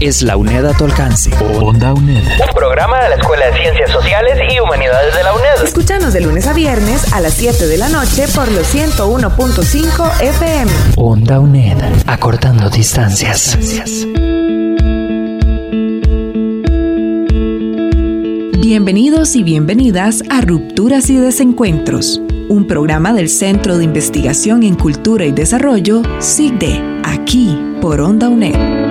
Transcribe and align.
es 0.00 0.22
la 0.22 0.36
UNED 0.36 0.64
a 0.66 0.74
tu 0.74 0.84
alcance. 0.84 1.30
Onda 1.60 1.92
UNED. 1.92 2.22
Un 2.22 2.54
programa 2.54 3.02
de 3.02 3.08
la 3.10 3.14
Escuela 3.16 3.46
de 3.46 3.58
Ciencias 3.58 3.90
Sociales 3.90 4.38
y 4.50 4.60
Humanidades 4.60 5.14
de 5.14 5.22
la 5.22 5.32
UNED. 5.32 5.64
Escúchanos 5.64 6.12
de 6.12 6.20
lunes 6.20 6.46
a 6.46 6.52
viernes 6.52 7.12
a 7.12 7.20
las 7.20 7.34
7 7.34 7.66
de 7.66 7.78
la 7.78 7.88
noche 7.88 8.26
por 8.34 8.50
los 8.52 8.72
101.5 8.74 10.20
FM. 10.20 10.70
Onda 10.96 11.40
UNED. 11.40 11.76
Acortando 12.06 12.70
distancias. 12.70 13.56
Bienvenidos 18.60 19.34
y 19.34 19.42
bienvenidas 19.42 20.22
a 20.30 20.40
Rupturas 20.42 21.08
y 21.10 21.16
Desencuentros, 21.16 22.20
un 22.48 22.66
programa 22.66 23.14
del 23.14 23.28
Centro 23.28 23.78
de 23.78 23.84
Investigación 23.84 24.62
en 24.62 24.74
Cultura 24.74 25.24
y 25.24 25.32
Desarrollo, 25.32 26.02
SIGDE, 26.20 27.00
aquí 27.02 27.58
por 27.80 28.00
Onda 28.00 28.28
UNED. 28.28 28.87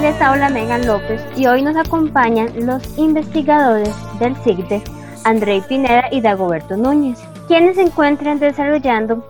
Les 0.00 0.20
habla 0.20 0.48
Megan 0.48 0.86
López 0.86 1.20
y 1.36 1.46
hoy 1.46 1.62
nos 1.62 1.76
acompañan 1.76 2.52
los 2.64 2.96
investigadores 2.96 3.92
del 4.20 4.36
CICDE, 4.36 4.84
Andrei 5.24 5.60
Pineda 5.60 6.04
y 6.12 6.20
Dagoberto 6.20 6.76
Núñez, 6.76 7.18
quienes 7.48 7.74
se 7.74 7.82
encuentran 7.82 8.38
desarrollando 8.38 9.28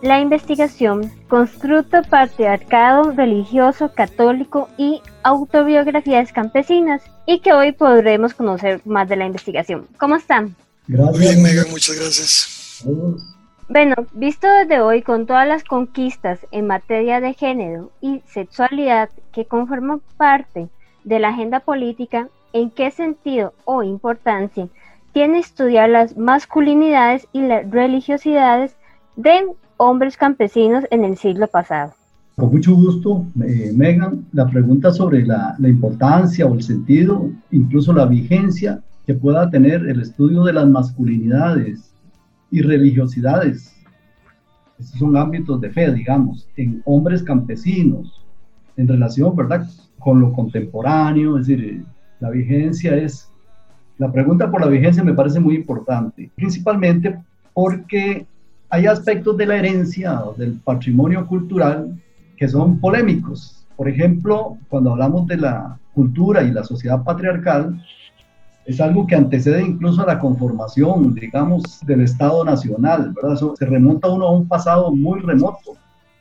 la 0.00 0.20
investigación 0.20 1.12
Constructo 1.28 2.02
Patriarcado 2.08 3.12
Religioso 3.12 3.92
Católico 3.92 4.70
y 4.78 5.02
Autobiografías 5.22 6.32
Campesinas 6.32 7.02
y 7.26 7.40
que 7.40 7.52
hoy 7.52 7.72
podremos 7.72 8.32
conocer 8.32 8.80
más 8.86 9.06
de 9.06 9.16
la 9.16 9.26
investigación. 9.26 9.86
¿Cómo 9.98 10.16
están? 10.16 10.56
Gracias. 10.86 11.18
Bien, 11.18 11.42
Megan, 11.42 11.70
muchas 11.70 11.94
gracias. 11.94 12.84
Bueno, 13.68 13.96
visto 14.14 14.46
desde 14.46 14.80
hoy 14.80 15.02
con 15.02 15.26
todas 15.26 15.48
las 15.48 15.64
conquistas 15.64 16.38
en 16.52 16.68
materia 16.68 17.20
de 17.20 17.34
género 17.34 17.90
y 18.00 18.22
sexualidad 18.26 19.10
que 19.32 19.44
conforman 19.44 20.00
parte 20.16 20.68
de 21.02 21.18
la 21.18 21.30
agenda 21.30 21.58
política, 21.58 22.28
¿en 22.52 22.70
qué 22.70 22.92
sentido 22.92 23.54
o 23.64 23.82
importancia 23.82 24.68
tiene 25.12 25.40
estudiar 25.40 25.90
las 25.90 26.16
masculinidades 26.16 27.26
y 27.32 27.42
las 27.42 27.68
religiosidades 27.68 28.76
de 29.16 29.46
hombres 29.78 30.16
campesinos 30.16 30.84
en 30.92 31.04
el 31.04 31.16
siglo 31.16 31.48
pasado? 31.48 31.92
Con 32.36 32.52
mucho 32.52 32.72
gusto, 32.76 33.24
eh, 33.42 33.72
Megan. 33.74 34.26
La 34.32 34.46
pregunta 34.46 34.92
sobre 34.92 35.26
la, 35.26 35.56
la 35.58 35.68
importancia 35.68 36.46
o 36.46 36.54
el 36.54 36.62
sentido, 36.62 37.30
incluso 37.50 37.92
la 37.92 38.06
vigencia 38.06 38.80
que 39.06 39.14
pueda 39.14 39.50
tener 39.50 39.88
el 39.88 40.02
estudio 40.02 40.44
de 40.44 40.52
las 40.52 40.68
masculinidades 40.68 41.95
y 42.50 42.62
religiosidades. 42.62 43.74
Estos 44.78 44.98
son 44.98 45.16
ámbitos 45.16 45.60
de 45.60 45.70
fe, 45.70 45.92
digamos, 45.92 46.48
en 46.56 46.82
hombres 46.84 47.22
campesinos, 47.22 48.24
en 48.76 48.88
relación, 48.88 49.34
¿verdad?, 49.34 49.66
con 49.98 50.20
lo 50.20 50.32
contemporáneo, 50.32 51.38
es 51.38 51.46
decir, 51.46 51.84
la 52.20 52.30
vigencia 52.30 52.96
es, 52.96 53.30
la 53.98 54.12
pregunta 54.12 54.50
por 54.50 54.60
la 54.60 54.68
vigencia 54.68 55.02
me 55.02 55.14
parece 55.14 55.40
muy 55.40 55.56
importante, 55.56 56.30
principalmente 56.36 57.18
porque 57.54 58.26
hay 58.68 58.86
aspectos 58.86 59.36
de 59.36 59.46
la 59.46 59.56
herencia 59.56 60.24
o 60.24 60.34
del 60.34 60.60
patrimonio 60.60 61.26
cultural 61.26 62.00
que 62.36 62.48
son 62.48 62.78
polémicos. 62.78 63.66
Por 63.76 63.88
ejemplo, 63.88 64.58
cuando 64.68 64.92
hablamos 64.92 65.26
de 65.26 65.38
la 65.38 65.78
cultura 65.94 66.42
y 66.42 66.50
la 66.50 66.64
sociedad 66.64 67.02
patriarcal, 67.02 67.82
es 68.66 68.80
algo 68.80 69.06
que 69.06 69.14
antecede 69.14 69.62
incluso 69.62 70.02
a 70.02 70.06
la 70.06 70.18
conformación, 70.18 71.14
digamos, 71.14 71.80
del 71.86 72.00
Estado 72.00 72.44
Nacional, 72.44 73.12
¿verdad? 73.14 73.34
Eso 73.34 73.54
se 73.56 73.64
remonta 73.64 74.10
uno 74.10 74.26
a 74.26 74.32
un 74.32 74.48
pasado 74.48 74.92
muy 74.92 75.20
remoto. 75.20 75.76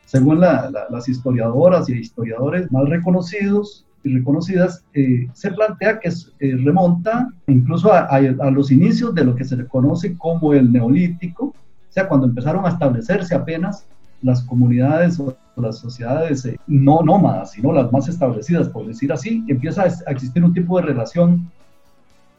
Según 0.05 0.39
las 0.39 1.09
historiadoras 1.09 1.89
y 1.89 1.93
historiadores 1.93 2.71
más 2.71 2.87
reconocidos 2.87 3.85
y 4.03 4.13
reconocidas, 4.13 4.85
eh, 4.93 5.27
se 5.33 5.51
plantea 5.51 5.99
que 5.99 6.09
eh, 6.09 6.55
remonta 6.63 7.33
incluso 7.47 7.91
a, 7.91 8.19
los 8.51 8.71
inicios 8.71 9.15
de 9.15 9.25
lo 9.25 9.35
que 9.35 9.43
se 9.43 9.57
le 9.57 9.65
conoce 9.65 10.15
como 10.15 10.53
el 10.53 10.71
neolítico, 10.71 11.45
o 11.45 11.53
sea, 11.89 12.07
cuando 12.07 12.27
empezaron 12.27 12.63
a 12.65 12.69
establecerse 12.69 13.33
apenas 13.33 13.87
las 14.21 14.43
comunidades 14.43 15.19
o 15.19 15.35
las 15.55 15.79
sociedades 15.79 16.45
eh, 16.45 16.59
no 16.67 17.01
nómadas, 17.01 17.53
sino 17.53 17.73
las 17.73 17.91
más 17.91 18.07
establecidas, 18.07 18.69
por 18.69 18.85
decir 18.85 19.11
así, 19.11 19.43
empieza 19.47 19.83
a 19.83 20.11
existir 20.11 20.43
un 20.43 20.53
tipo 20.53 20.77
de 20.77 20.85
relación 20.85 21.49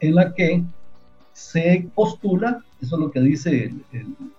en 0.00 0.14
la 0.14 0.34
que 0.34 0.64
se 1.32 1.88
postula, 1.94 2.64
eso 2.80 2.96
es 2.96 3.00
lo 3.00 3.10
que 3.10 3.20
dice 3.20 3.74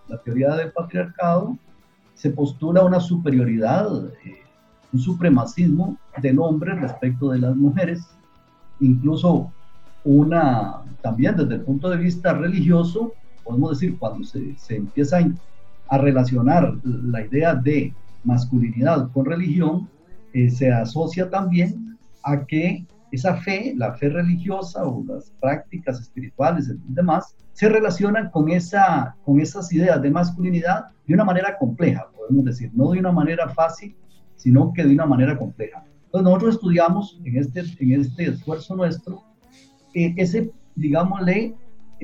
la 0.07 0.17
teoría 0.19 0.55
del 0.55 0.71
patriarcado, 0.71 1.57
se 2.15 2.31
postula 2.31 2.83
una 2.83 2.99
superioridad, 2.99 4.07
eh, 4.25 4.41
un 4.91 4.99
supremacismo 4.99 5.97
del 6.21 6.39
hombre 6.39 6.73
respecto 6.73 7.29
de 7.29 7.39
las 7.39 7.55
mujeres, 7.55 8.07
incluso 8.79 9.51
una, 10.03 10.81
también 11.01 11.35
desde 11.35 11.55
el 11.55 11.61
punto 11.61 11.89
de 11.89 11.97
vista 11.97 12.33
religioso, 12.33 13.13
podemos 13.43 13.79
decir, 13.79 13.97
cuando 13.99 14.23
se, 14.23 14.55
se 14.57 14.77
empieza 14.77 15.19
a 15.89 15.97
relacionar 15.97 16.73
la 16.83 17.25
idea 17.25 17.55
de 17.55 17.93
masculinidad 18.23 19.11
con 19.11 19.25
religión, 19.25 19.87
eh, 20.33 20.49
se 20.49 20.71
asocia 20.71 21.29
también 21.29 21.97
a 22.23 22.45
que 22.45 22.85
esa 23.11 23.37
fe, 23.37 23.73
la 23.75 23.93
fe 23.93 24.09
religiosa 24.09 24.85
o 24.85 25.03
las 25.05 25.31
prácticas 25.39 25.99
espirituales 25.99 26.69
y 26.69 26.93
demás, 26.93 27.35
se 27.53 27.69
relacionan 27.69 28.29
con, 28.29 28.49
esa, 28.49 29.15
con 29.23 29.39
esas 29.39 29.71
ideas 29.73 30.01
de 30.01 30.11
masculinidad 30.11 30.87
de 31.07 31.13
una 31.13 31.23
manera 31.23 31.57
compleja, 31.57 32.07
podemos 32.15 32.45
decir, 32.45 32.71
no 32.73 32.91
de 32.91 32.99
una 32.99 33.11
manera 33.11 33.49
fácil, 33.49 33.95
sino 34.35 34.73
que 34.73 34.83
de 34.83 34.93
una 34.93 35.05
manera 35.05 35.37
compleja. 35.37 35.83
Entonces 36.05 36.23
nosotros 36.23 36.55
estudiamos 36.55 37.19
en 37.25 37.37
este, 37.37 37.63
en 37.79 38.01
este 38.01 38.25
esfuerzo 38.25 38.75
nuestro 38.75 39.23
eh, 39.93 40.13
ese, 40.17 40.51
digámosle, 40.75 41.55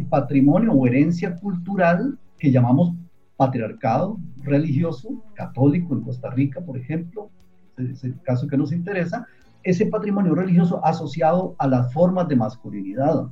patrimonio 0.10 0.72
o 0.74 0.88
herencia 0.88 1.36
cultural 1.36 2.18
que 2.40 2.52
llamamos 2.52 2.96
patriarcado 3.38 4.18
religioso 4.38 5.24
católico 5.36 5.94
en 5.94 6.02
Costa 6.02 6.32
Rica, 6.32 6.62
por 6.62 6.78
ejemplo, 6.78 7.30
es 7.78 8.04
el 8.04 8.20
caso 8.22 8.48
que 8.48 8.58
nos 8.58 8.72
interesa, 8.72 9.28
ese 9.64 9.86
patrimonio 9.86 10.36
religioso 10.36 10.84
asociado 10.86 11.56
a 11.58 11.68
las 11.68 11.92
formas 11.94 12.28
de 12.28 12.36
masculinidad, 12.36 13.28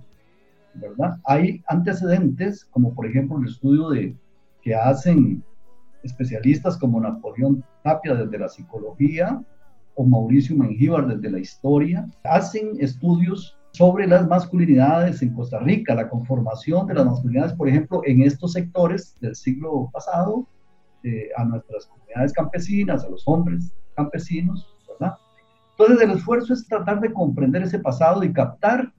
¿verdad? 0.75 1.17
Hay 1.25 1.61
antecedentes, 1.67 2.65
como 2.65 2.93
por 2.93 3.05
ejemplo 3.05 3.37
el 3.37 3.47
estudio 3.47 3.89
de, 3.89 4.15
que 4.61 4.75
hacen 4.75 5.43
especialistas 6.03 6.77
como 6.77 6.99
Napoleón 6.99 7.63
Tapia 7.83 8.15
desde 8.15 8.39
la 8.39 8.49
psicología 8.49 9.43
o 9.95 10.05
Mauricio 10.05 10.55
Mengíbar 10.55 11.07
desde 11.07 11.29
la 11.29 11.39
historia, 11.39 12.07
hacen 12.23 12.77
estudios 12.79 13.57
sobre 13.71 14.07
las 14.07 14.27
masculinidades 14.27 15.21
en 15.21 15.33
Costa 15.33 15.59
Rica, 15.59 15.95
la 15.95 16.09
conformación 16.09 16.87
de 16.87 16.93
las 16.93 17.05
masculinidades, 17.05 17.53
por 17.53 17.69
ejemplo, 17.69 18.01
en 18.05 18.21
estos 18.21 18.53
sectores 18.53 19.15
del 19.21 19.35
siglo 19.35 19.89
pasado, 19.93 20.47
eh, 21.03 21.29
a 21.35 21.45
nuestras 21.45 21.87
comunidades 21.87 22.33
campesinas, 22.33 23.03
a 23.03 23.09
los 23.09 23.23
hombres 23.25 23.73
campesinos. 23.95 24.70
Entonces 25.81 26.07
el 26.07 26.15
esfuerzo 26.15 26.53
es 26.53 26.67
tratar 26.67 26.99
de 27.01 27.11
comprender 27.11 27.63
ese 27.63 27.79
pasado 27.79 28.23
y 28.23 28.31
captar 28.31 28.93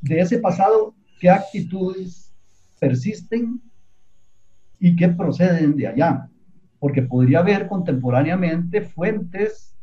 de 0.00 0.20
ese 0.20 0.38
pasado 0.38 0.94
qué 1.18 1.28
actitudes 1.28 2.32
persisten 2.78 3.60
y 4.78 4.94
qué 4.94 5.08
proceden 5.08 5.74
de 5.74 5.88
allá, 5.88 6.30
porque 6.78 7.02
podría 7.02 7.40
haber 7.40 7.66
contemporáneamente 7.66 8.82
fuentes 8.82 9.74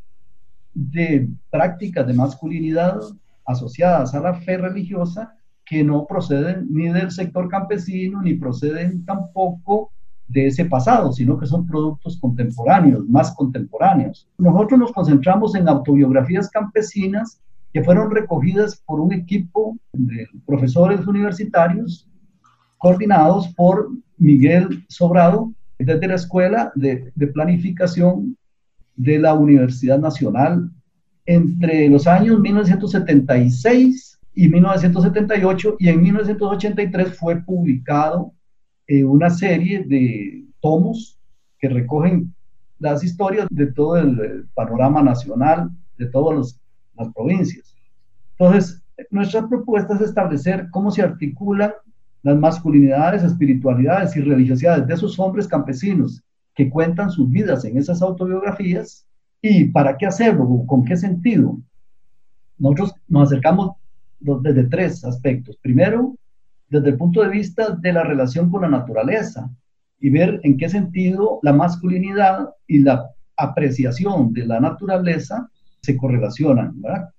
de 0.74 1.28
prácticas 1.50 2.08
de 2.08 2.14
masculinidad 2.14 2.98
asociadas 3.46 4.16
a 4.16 4.22
la 4.22 4.36
fe 4.36 4.58
religiosa 4.58 5.36
que 5.66 5.84
no 5.84 6.06
proceden 6.08 6.68
ni 6.70 6.88
del 6.88 7.12
sector 7.12 7.50
campesino 7.50 8.22
ni 8.22 8.36
proceden 8.36 9.04
tampoco 9.04 9.92
de 10.32 10.48
ese 10.48 10.66
pasado, 10.66 11.12
sino 11.12 11.38
que 11.38 11.46
son 11.46 11.68
productos 11.68 12.18
contemporáneos, 12.20 13.08
más 13.10 13.36
contemporáneos. 13.36 14.28
Nosotros 14.38 14.80
nos 14.80 14.92
concentramos 14.94 15.56
en 15.56 15.68
autobiografías 15.68 16.50
campesinas 16.50 17.42
que 17.74 17.84
fueron 17.84 18.12
recogidas 18.12 18.82
por 18.86 19.00
un 19.00 19.14
equipo 19.14 19.78
de 19.94 20.28
profesores 20.46 21.06
universitarios 21.06 22.08
coordinados 22.78 23.50
por 23.50 23.90
Miguel 24.18 24.86
Sobrado 24.88 25.52
desde 25.78 26.08
la 26.08 26.16
Escuela 26.16 26.72
de, 26.76 27.12
Planificación 27.34 28.38
de 28.96 29.20
la 29.20 29.34
Universidad 29.34 30.00
Nacional 30.00 30.72
entre 31.26 31.90
los 31.90 32.08
años 32.08 32.40
1976 32.40 34.20
y 34.34 34.48
1978 34.48 35.76
y 35.80 35.90
en 35.90 36.02
1983 36.02 37.18
fue 37.18 37.42
publicado 37.44 38.34
eh, 38.88 39.04
una 39.04 39.30
serie 39.30 39.84
de 39.84 40.46
tomos 40.60 41.20
que 41.60 41.70
recogen 41.70 42.34
las 42.80 43.04
historias 43.04 43.48
de 43.50 43.68
todo 43.68 43.98
el 43.98 44.48
panorama 44.54 45.04
nacional, 45.04 45.70
de 45.98 46.08
todas 46.08 46.60
las 46.96 47.14
provincias. 47.14 47.76
Entonces, 48.38 48.82
nuestra 49.12 49.48
propuesta 49.48 49.96
es 49.96 50.02
establecer 50.02 50.68
cómo 50.72 50.92
se 50.92 51.04
articulan 51.04 51.72
las 52.24 52.38
masculinidades, 52.38 53.24
espiritualidades 53.24 54.16
y 54.16 54.22
religiosidades 54.22 54.88
de 54.88 54.94
esos 54.94 55.20
hombres 55.20 55.48
campesinos 55.48 56.24
que 56.56 56.70
cuentan 56.70 57.10
sus 57.10 57.30
vidas 57.30 57.66
en 57.66 57.78
esas 57.78 58.02
autobiografías 58.02 59.06
¿Y 59.42 59.66
para 59.66 59.98
qué 59.98 60.06
hacerlo? 60.06 60.64
¿Con 60.68 60.86
qué 60.86 60.96
sentido? 60.96 61.58
Nosotros 62.60 62.94
nos 63.08 63.30
acercamos 63.30 63.72
desde 64.20 64.66
tres 64.66 65.04
aspectos. 65.04 65.58
Primero, 65.62 66.16
desde 66.72 66.90
el 66.90 66.98
punto 66.98 67.22
de 67.22 67.30
vista 67.30 67.70
de 67.70 67.94
la 67.94 68.04
relación 68.04 68.50
con 68.50 68.62
la 68.62 68.70
naturaleza 68.70 69.50
y 70.00 70.10
ver 70.10 70.40
en 70.44 70.58
qué 70.58 70.70
sentido 70.70 71.40
la 71.44 71.54
masculinidad 71.54 72.50
y 72.66 72.80
la 72.80 73.12
apreciación 73.38 74.34
de 74.34 74.48
la 74.48 74.60
naturaleza 74.60 75.48
se 75.82 75.96
correlacionan, 75.96 76.82
¿verdad? 76.82 77.10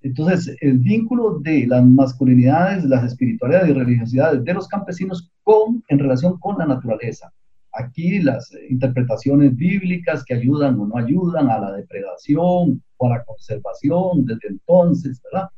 Entonces, 0.00 0.56
el 0.60 0.78
vínculo 0.78 1.40
de 1.40 1.66
las 1.66 1.84
masculinidades, 1.84 2.84
las 2.84 3.04
espiritualidades 3.04 3.70
y 3.70 3.72
religiosidades 3.72 4.44
de 4.44 4.54
los 4.54 4.68
campesinos 4.68 5.30
con, 5.42 5.82
en 5.88 5.98
relación 5.98 6.38
con 6.38 6.58
la 6.58 6.66
naturaleza 6.66 7.32
aquí 7.74 8.20
las 8.20 8.52
interpretaciones 8.70 9.54
bíblicas 9.56 10.24
que 10.24 10.34
ayudan 10.34 10.78
o 10.78 10.86
no 10.86 10.96
ayudan 10.96 11.50
a 11.50 11.58
la 11.58 11.72
depredación 11.72 12.82
o 12.96 13.06
a 13.06 13.18
la 13.18 13.24
conservación 13.24 14.24
desde 14.24 14.48
entonces, 14.48 15.20
¿verdad? 15.24 15.48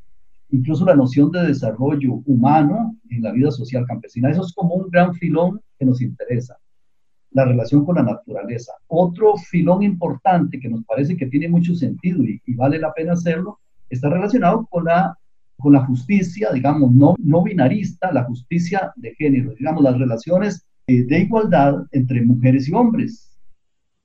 Incluso 0.51 0.85
la 0.85 0.95
noción 0.95 1.31
de 1.31 1.47
desarrollo 1.47 2.23
humano 2.27 2.97
en 3.11 3.23
la 3.23 3.33
vida 3.33 3.51
social 3.51 3.85
campesina. 3.87 4.31
Eso 4.31 4.43
es 4.43 4.53
como 4.55 4.75
un 4.75 4.89
gran 4.91 5.15
filón 5.15 5.61
que 5.79 5.85
nos 5.85 6.01
interesa, 6.01 6.57
la 7.31 7.45
relación 7.45 7.85
con 7.85 7.97
la 7.97 8.03
naturaleza. 8.03 8.73
Otro 8.87 9.37
filón 9.37 9.83
importante 9.83 10.59
que 10.61 10.69
nos 10.69 10.85
parece 10.85 11.17
que 11.17 11.27
tiene 11.27 11.49
mucho 11.49 11.75
sentido 11.75 12.23
y, 12.25 12.41
vale 12.55 12.79
la 12.79 12.93
pena 12.93 13.15
hacerlo, 13.15 13.59
está 13.91 14.09
relacionado 14.09 14.67
con 14.71 14.85
la, 14.85 15.19
con 15.59 15.73
la 15.73 15.85
justicia, 15.85 16.51
digamos, 16.53 16.93
no, 16.93 17.15
no 17.19 17.43
binarista, 17.43 18.13
la 18.13 18.25
justicia 18.25 18.93
de 18.97 19.15
género, 19.15 19.53
digamos, 19.59 19.83
las 19.83 19.99
relaciones 19.99 20.65
eh, 20.87 21.05
de 21.05 21.21
igualdad 21.21 21.85
entre 21.91 22.23
mujeres 22.23 22.69
y 22.69 22.73
hombres, 22.73 23.37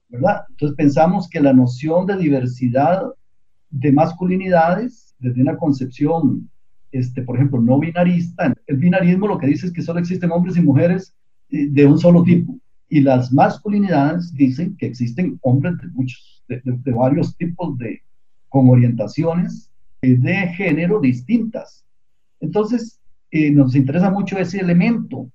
¿verdad? 0.09 0.43
Entonces 0.49 0.75
pensamos 0.75 1.29
que 1.29 1.39
la 1.39 1.53
noción 1.53 2.05
de 2.07 2.17
diversidad 2.17 3.03
de 3.69 3.91
masculinidades, 3.91 5.10
desde 5.21 5.41
una 5.41 5.57
concepción, 5.57 6.49
este, 6.91 7.21
por 7.21 7.35
ejemplo, 7.35 7.61
no 7.61 7.79
binarista, 7.79 8.53
el 8.67 8.77
binarismo 8.77 9.27
lo 9.27 9.37
que 9.37 9.47
dice 9.47 9.67
es 9.67 9.71
que 9.71 9.81
solo 9.81 9.99
existen 9.99 10.31
hombres 10.31 10.57
y 10.57 10.61
mujeres 10.61 11.13
eh, 11.49 11.67
de 11.69 11.85
un 11.85 11.97
solo 11.97 12.23
tipo, 12.23 12.57
y 12.89 12.99
las 13.01 13.31
masculinidades 13.31 14.33
dicen 14.33 14.75
que 14.77 14.87
existen 14.87 15.39
hombres 15.41 15.77
de 15.77 15.87
muchos, 15.89 16.43
de, 16.49 16.91
varios 16.91 17.37
tipos 17.37 17.77
de, 17.77 18.01
con 18.49 18.69
orientaciones 18.69 19.69
eh, 20.01 20.17
de 20.17 20.47
género 20.49 20.99
distintas. 20.99 21.85
Entonces, 22.39 22.97
nos 23.53 23.75
interesa 23.75 24.11
mucho 24.11 24.37
ese 24.37 24.59
elemento 24.59 25.31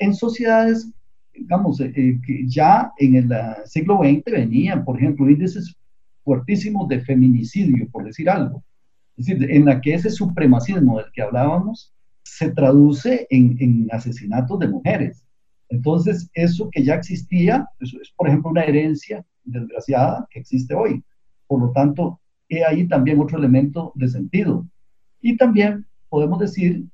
en 0.00 0.14
sociedades, 0.14 0.90
digamos, 1.32 1.80
eh, 1.80 1.92
eh, 1.94 2.18
que 2.26 2.48
ya 2.48 2.90
en 2.98 3.14
el 3.14 3.32
siglo 3.66 3.98
XX 3.98 4.24
venían, 4.32 4.84
por 4.84 4.96
ejemplo, 4.96 5.30
índices 5.30 5.76
fuertísimos 6.24 6.88
de 6.88 7.00
feminicidio, 7.00 7.88
por 7.90 8.04
decir 8.04 8.28
algo. 8.28 8.64
Es 9.16 9.26
decir, 9.26 9.50
en 9.50 9.64
la 9.66 9.80
que 9.80 9.94
ese 9.94 10.10
supremacismo 10.10 10.98
del 10.98 11.12
que 11.12 11.22
hablábamos 11.22 11.92
se 12.22 12.50
traduce 12.50 13.26
en, 13.30 13.88
asesinatos 13.92 14.58
de 14.58 14.68
mujeres. 14.68 15.26
Entonces, 15.68 16.30
eso 16.34 16.68
que 16.70 16.84
ya 16.84 16.94
existía, 16.94 17.68
eso 17.80 17.98
es, 18.00 18.10
por 18.16 18.28
ejemplo, 18.28 18.50
una 18.50 18.64
herencia 18.64 19.24
desgraciada 19.44 20.26
que 20.30 20.40
existe 20.40 20.74
hoy. 20.74 21.02
Por 21.46 21.60
lo 21.60 21.70
tanto, 21.72 22.20
he 22.48 22.64
ahí 22.64 22.88
también 22.88 23.20
otro 23.20 23.38
elemento 23.38 23.92
de 23.94 24.08
sentido. 24.08 24.66
Y 25.20 25.36
también 25.36 25.86
podemos 26.08 26.38
decir 26.38 26.84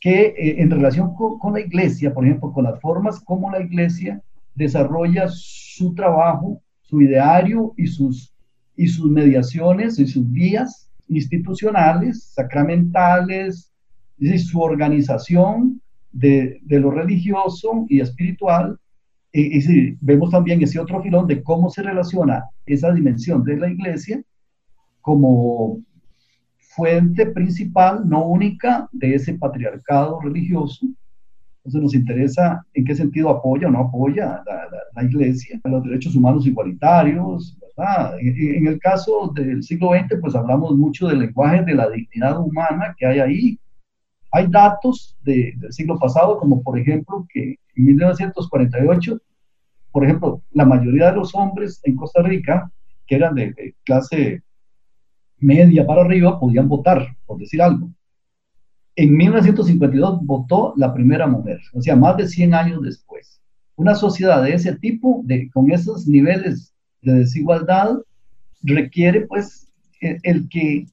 que 0.00 0.34
eh, 0.36 0.60
en 0.60 0.70
relación 0.70 1.14
con, 1.14 1.52
la 1.52 1.60
iglesia, 1.60 2.12
por 2.12 2.24
ejemplo, 2.24 2.52
con 2.52 2.64
las 2.64 2.80
formas 2.80 3.20
como 3.20 3.50
la 3.50 3.60
iglesia 3.60 4.22
desarrolla 4.54 5.26
su 5.28 5.94
trabajo, 5.94 6.62
su 6.82 7.00
ideario 7.00 7.74
y 7.76 7.86
sus, 7.86 8.34
y 8.76 8.88
sus 8.88 9.10
mediaciones 9.10 9.98
y 9.98 10.06
sus 10.06 10.30
vías 10.30 10.90
institucionales, 11.08 12.32
sacramentales, 12.34 13.72
y 14.18 14.38
su 14.38 14.60
organización 14.60 15.80
de, 16.12 16.60
de 16.62 16.80
lo 16.80 16.90
religioso 16.90 17.86
y 17.88 18.00
espiritual. 18.00 18.78
Y, 19.32 19.58
y 19.58 19.98
vemos 20.00 20.30
también 20.30 20.62
ese 20.62 20.80
otro 20.80 21.02
filón 21.02 21.26
de 21.26 21.42
cómo 21.42 21.68
se 21.70 21.82
relaciona 21.82 22.44
esa 22.64 22.92
dimensión 22.92 23.44
de 23.44 23.56
la 23.56 23.68
iglesia 23.68 24.22
como 25.00 25.82
fuente 26.58 27.26
principal, 27.26 28.08
no 28.08 28.26
única, 28.26 28.88
de 28.92 29.14
ese 29.14 29.34
patriarcado 29.34 30.20
religioso. 30.20 30.86
Entonces 31.66 31.82
nos 31.82 31.94
interesa 31.94 32.64
en 32.74 32.84
qué 32.84 32.94
sentido 32.94 33.28
apoya 33.28 33.66
o 33.66 33.70
no 33.72 33.80
apoya 33.80 34.40
la, 34.94 35.02
iglesia, 35.02 35.60
los 35.64 35.82
derechos 35.82 36.14
humanos 36.14 36.46
igualitarios, 36.46 37.58
¿verdad? 37.60 38.16
En, 38.20 38.68
el 38.68 38.78
caso 38.78 39.32
del 39.34 39.64
siglo 39.64 39.90
XX, 39.90 40.20
pues 40.20 40.36
hablamos 40.36 40.76
mucho 40.76 41.08
del 41.08 41.18
lenguaje 41.18 41.64
de 41.64 41.74
la 41.74 41.90
dignidad 41.90 42.40
humana 42.40 42.94
que 42.96 43.04
hay 43.04 43.18
ahí. 43.18 43.58
Hay 44.30 44.46
datos 44.46 45.16
del 45.24 45.56
siglo 45.70 45.98
pasado, 45.98 46.38
como 46.38 46.62
por 46.62 46.78
ejemplo 46.78 47.26
que 47.28 47.58
en 47.74 47.84
1948, 47.84 49.18
por 49.90 50.04
ejemplo, 50.04 50.42
la 50.52 50.64
mayoría 50.64 51.10
de 51.10 51.16
los 51.16 51.34
hombres 51.34 51.80
en 51.82 51.96
Costa 51.96 52.22
Rica, 52.22 52.70
que 53.08 53.16
eran 53.16 53.34
de 53.34 53.74
clase 53.84 54.40
media 55.38 55.84
para 55.84 56.02
arriba 56.02 56.38
podían 56.38 56.68
votar, 56.68 57.08
por 57.26 57.38
decir 57.38 57.60
algo. 57.60 57.90
En 58.96 59.14
1952 59.14 60.20
votó 60.22 60.72
la 60.76 60.94
primera 60.94 61.26
mujer, 61.26 61.60
o 61.74 61.82
sea, 61.82 61.96
más 61.96 62.16
de 62.16 62.26
100 62.26 62.54
años 62.54 62.82
después. 62.82 63.42
Una 63.76 63.94
sociedad 63.94 64.42
de 64.42 64.54
ese 64.54 64.74
tipo, 64.76 65.22
con 65.52 65.70
esos 65.70 66.06
niveles 66.06 66.74
de 67.02 67.12
desigualdad, 67.12 67.98
requiere 68.62 69.26
pues 69.26 69.70
el, 70.00 70.48
que 70.48 70.86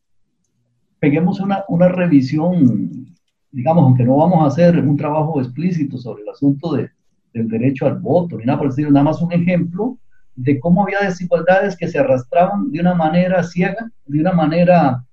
peguemos 0.99 1.39
una, 1.39 1.63
una, 1.69 1.87
revisión, 1.87 3.15
digamos, 3.51 3.83
aunque 3.85 4.03
no 4.03 4.17
vamos 4.17 4.43
a 4.43 4.47
hacer 4.47 4.77
un 4.79 4.97
trabajo 4.97 5.39
explícito 5.39 5.97
sobre 5.97 6.23
el 6.23 6.29
asunto 6.29 6.73
de, 6.73 6.89
del 7.33 7.47
derecho 7.47 7.85
al 7.85 7.99
voto, 7.99 8.37
ni 8.37 8.45
nada 8.45 8.59
por 8.59 8.69
decir, 8.69 8.91
nada 8.91 9.05
más 9.05 9.21
un 9.21 9.31
ejemplo 9.31 9.97
de 10.35 10.59
cómo 10.59 10.83
había 10.83 10.99
desigualdades 11.01 11.77
que 11.77 11.87
se 11.87 11.99
arrastraban 11.99 12.71
de 12.71 12.79
una 12.79 12.95
manera 12.95 13.43
ciega, 13.43 13.89
de 14.05 14.19
una 14.19 14.33
manera 14.33 15.05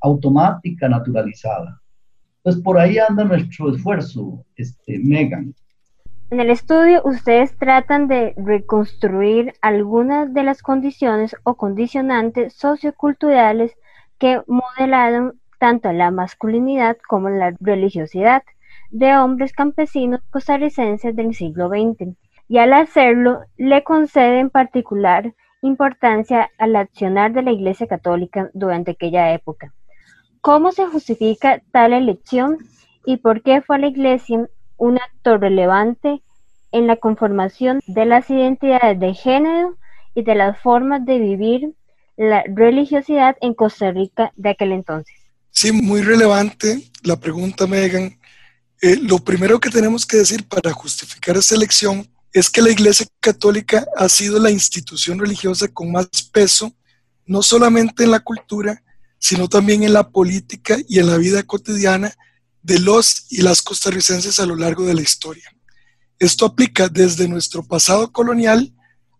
automática, 0.00 0.88
naturalizada. 0.88 1.80
Entonces, 2.44 2.62
por 2.62 2.78
ahí 2.78 2.98
anda 2.98 3.24
nuestro 3.24 3.74
esfuerzo, 3.74 4.44
este, 4.56 4.98
Megan. 4.98 5.54
En 6.30 6.40
el 6.40 6.50
estudio, 6.50 7.00
ustedes 7.04 7.56
tratan 7.56 8.06
de 8.06 8.34
reconstruir 8.36 9.54
algunas 9.62 10.34
de 10.34 10.42
las 10.42 10.62
condiciones 10.62 11.34
o 11.44 11.54
condicionantes 11.54 12.52
socioculturales 12.52 13.74
que 14.18 14.42
modelaron 14.46 15.40
tanto 15.58 15.90
la 15.92 16.10
masculinidad 16.10 16.98
como 17.08 17.30
la 17.30 17.54
religiosidad 17.60 18.42
de 18.90 19.16
hombres 19.16 19.54
campesinos 19.54 20.20
costarricenses 20.30 21.16
del 21.16 21.34
siglo 21.34 21.68
XX 21.68 22.14
y 22.48 22.58
al 22.58 22.74
hacerlo 22.74 23.40
le 23.56 23.82
concede 23.84 24.40
en 24.40 24.50
particular 24.50 25.34
importancia 25.62 26.50
al 26.58 26.76
accionar 26.76 27.32
de 27.32 27.42
la 27.42 27.52
Iglesia 27.52 27.86
Católica 27.86 28.50
durante 28.52 28.90
aquella 28.90 29.32
época. 29.32 29.72
¿Cómo 30.44 30.72
se 30.72 30.86
justifica 30.86 31.62
tal 31.72 31.94
elección 31.94 32.58
y 33.06 33.16
por 33.16 33.42
qué 33.42 33.62
fue 33.62 33.78
la 33.78 33.86
Iglesia 33.86 34.46
un 34.76 34.98
actor 34.98 35.40
relevante 35.40 36.22
en 36.70 36.86
la 36.86 36.96
conformación 36.96 37.80
de 37.86 38.04
las 38.04 38.28
identidades 38.28 39.00
de 39.00 39.14
género 39.14 39.78
y 40.14 40.22
de 40.22 40.34
las 40.34 40.60
formas 40.60 41.02
de 41.06 41.18
vivir 41.18 41.72
la 42.18 42.44
religiosidad 42.46 43.38
en 43.40 43.54
Costa 43.54 43.90
Rica 43.90 44.34
de 44.36 44.50
aquel 44.50 44.72
entonces? 44.72 45.14
Sí, 45.50 45.72
muy 45.72 46.02
relevante 46.02 46.90
la 47.04 47.18
pregunta, 47.18 47.66
Megan. 47.66 48.18
Eh, 48.82 48.98
lo 49.00 49.20
primero 49.20 49.58
que 49.58 49.70
tenemos 49.70 50.04
que 50.04 50.18
decir 50.18 50.46
para 50.46 50.72
justificar 50.72 51.38
esta 51.38 51.54
elección 51.54 52.06
es 52.34 52.50
que 52.50 52.60
la 52.60 52.70
Iglesia 52.70 53.06
Católica 53.18 53.86
ha 53.96 54.10
sido 54.10 54.38
la 54.38 54.50
institución 54.50 55.18
religiosa 55.18 55.68
con 55.68 55.90
más 55.90 56.06
peso, 56.30 56.70
no 57.24 57.42
solamente 57.42 58.04
en 58.04 58.10
la 58.10 58.20
cultura, 58.20 58.82
sino 59.24 59.48
también 59.48 59.82
en 59.82 59.94
la 59.94 60.10
política 60.10 60.76
y 60.86 60.98
en 60.98 61.06
la 61.06 61.16
vida 61.16 61.42
cotidiana 61.44 62.14
de 62.60 62.78
los 62.78 63.24
y 63.30 63.40
las 63.40 63.62
costarricenses 63.62 64.38
a 64.38 64.44
lo 64.44 64.54
largo 64.54 64.84
de 64.84 64.92
la 64.92 65.00
historia. 65.00 65.50
Esto 66.18 66.44
aplica 66.44 66.90
desde 66.90 67.26
nuestro 67.26 67.66
pasado 67.66 68.12
colonial 68.12 68.74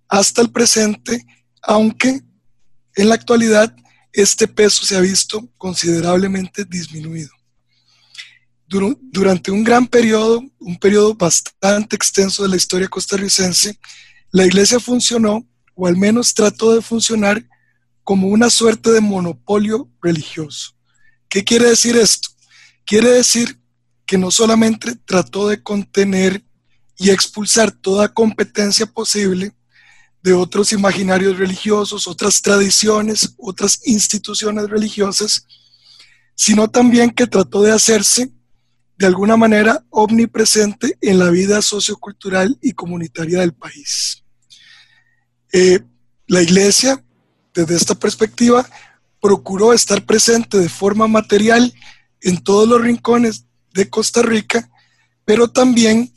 hasta 0.06 0.42
el 0.42 0.50
presente, 0.50 1.24
aunque 1.62 2.20
en 2.96 3.08
la 3.08 3.14
actualidad 3.14 3.74
este 4.12 4.46
peso 4.46 4.84
se 4.84 4.94
ha 4.94 5.00
visto 5.00 5.48
considerablemente 5.56 6.66
disminuido. 6.66 7.30
Durante 8.68 9.52
un 9.52 9.64
gran 9.64 9.86
periodo, 9.86 10.42
un 10.58 10.76
periodo 10.76 11.14
bastante 11.14 11.96
extenso 11.96 12.42
de 12.42 12.50
la 12.50 12.56
historia 12.56 12.88
costarricense, 12.88 13.78
la 14.32 14.44
iglesia 14.44 14.78
funcionó, 14.78 15.48
o 15.74 15.86
al 15.86 15.96
menos 15.96 16.34
trató 16.34 16.74
de 16.74 16.82
funcionar, 16.82 17.42
como 18.04 18.28
una 18.28 18.50
suerte 18.50 18.92
de 18.92 19.00
monopolio 19.00 19.90
religioso. 20.00 20.72
¿Qué 21.28 21.42
quiere 21.42 21.70
decir 21.70 21.96
esto? 21.96 22.28
Quiere 22.84 23.10
decir 23.10 23.58
que 24.06 24.18
no 24.18 24.30
solamente 24.30 24.94
trató 25.06 25.48
de 25.48 25.62
contener 25.62 26.44
y 26.96 27.10
expulsar 27.10 27.72
toda 27.72 28.12
competencia 28.12 28.86
posible, 28.86 29.52
de 30.24 30.32
otros 30.32 30.72
imaginarios 30.72 31.36
religiosos, 31.36 32.08
otras 32.08 32.40
tradiciones, 32.40 33.34
otras 33.36 33.80
instituciones 33.84 34.70
religiosas, 34.70 35.46
sino 36.34 36.68
también 36.68 37.10
que 37.10 37.26
trató 37.26 37.60
de 37.60 37.72
hacerse 37.72 38.32
de 38.96 39.06
alguna 39.06 39.36
manera 39.36 39.84
omnipresente 39.90 40.96
en 41.02 41.18
la 41.18 41.28
vida 41.28 41.60
sociocultural 41.60 42.58
y 42.62 42.72
comunitaria 42.72 43.40
del 43.40 43.52
país. 43.52 44.24
Eh, 45.52 45.80
la 46.26 46.40
iglesia, 46.40 47.03
desde 47.54 47.76
esta 47.76 47.94
perspectiva, 47.94 48.68
procuró 49.20 49.72
estar 49.72 50.04
presente 50.04 50.58
de 50.58 50.68
forma 50.68 51.06
material 51.08 51.72
en 52.20 52.42
todos 52.42 52.68
los 52.68 52.80
rincones 52.80 53.44
de 53.72 53.88
Costa 53.88 54.22
Rica, 54.22 54.70
pero 55.24 55.48
también, 55.48 56.12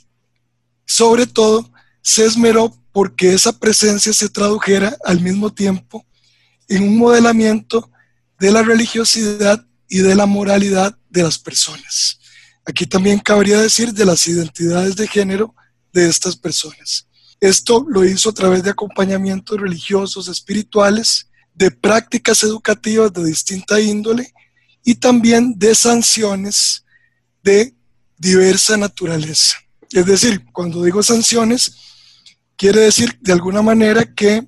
sobre 0.85 1.27
todo, 1.27 1.71
se 2.01 2.25
esmeró 2.25 2.75
porque 2.91 3.33
esa 3.33 3.57
presencia 3.57 4.11
se 4.13 4.29
tradujera 4.29 4.97
al 5.05 5.21
mismo 5.21 5.53
tiempo 5.53 6.05
en 6.67 6.83
un 6.83 6.97
modelamiento 6.97 7.89
de 8.39 8.51
la 8.51 8.63
religiosidad 8.63 9.65
y 9.87 9.99
de 9.99 10.15
la 10.15 10.25
moralidad 10.25 10.97
de 11.09 11.23
las 11.23 11.37
personas. 11.37 12.19
Aquí 12.65 12.85
también 12.85 13.19
cabría 13.19 13.59
decir 13.59 13.93
de 13.93 14.05
las 14.05 14.27
identidades 14.27 14.95
de 14.95 15.07
género 15.07 15.55
de 15.93 16.09
estas 16.09 16.35
personas. 16.35 17.07
Esto 17.39 17.85
lo 17.87 18.03
hizo 18.03 18.29
a 18.29 18.33
través 18.33 18.63
de 18.63 18.71
acompañamientos 18.71 19.59
religiosos, 19.59 20.27
espirituales, 20.27 21.26
de 21.57 21.71
prácticas 21.71 22.43
educativas 22.43 23.11
de 23.11 23.25
distinta 23.25 23.79
índole 23.79 24.31
y 24.83 24.95
también 24.95 25.57
de 25.57 25.73
sanciones 25.75 26.85
de 27.43 27.73
diversa 28.17 28.77
naturaleza. 28.77 29.57
Es 29.91 30.05
decir, 30.05 30.45
cuando 30.51 30.83
digo 30.83 31.01
sanciones, 31.01 31.73
Quiere 32.57 32.81
decir 32.81 33.15
de 33.21 33.33
alguna 33.33 33.61
manera 33.61 34.03
que 34.15 34.47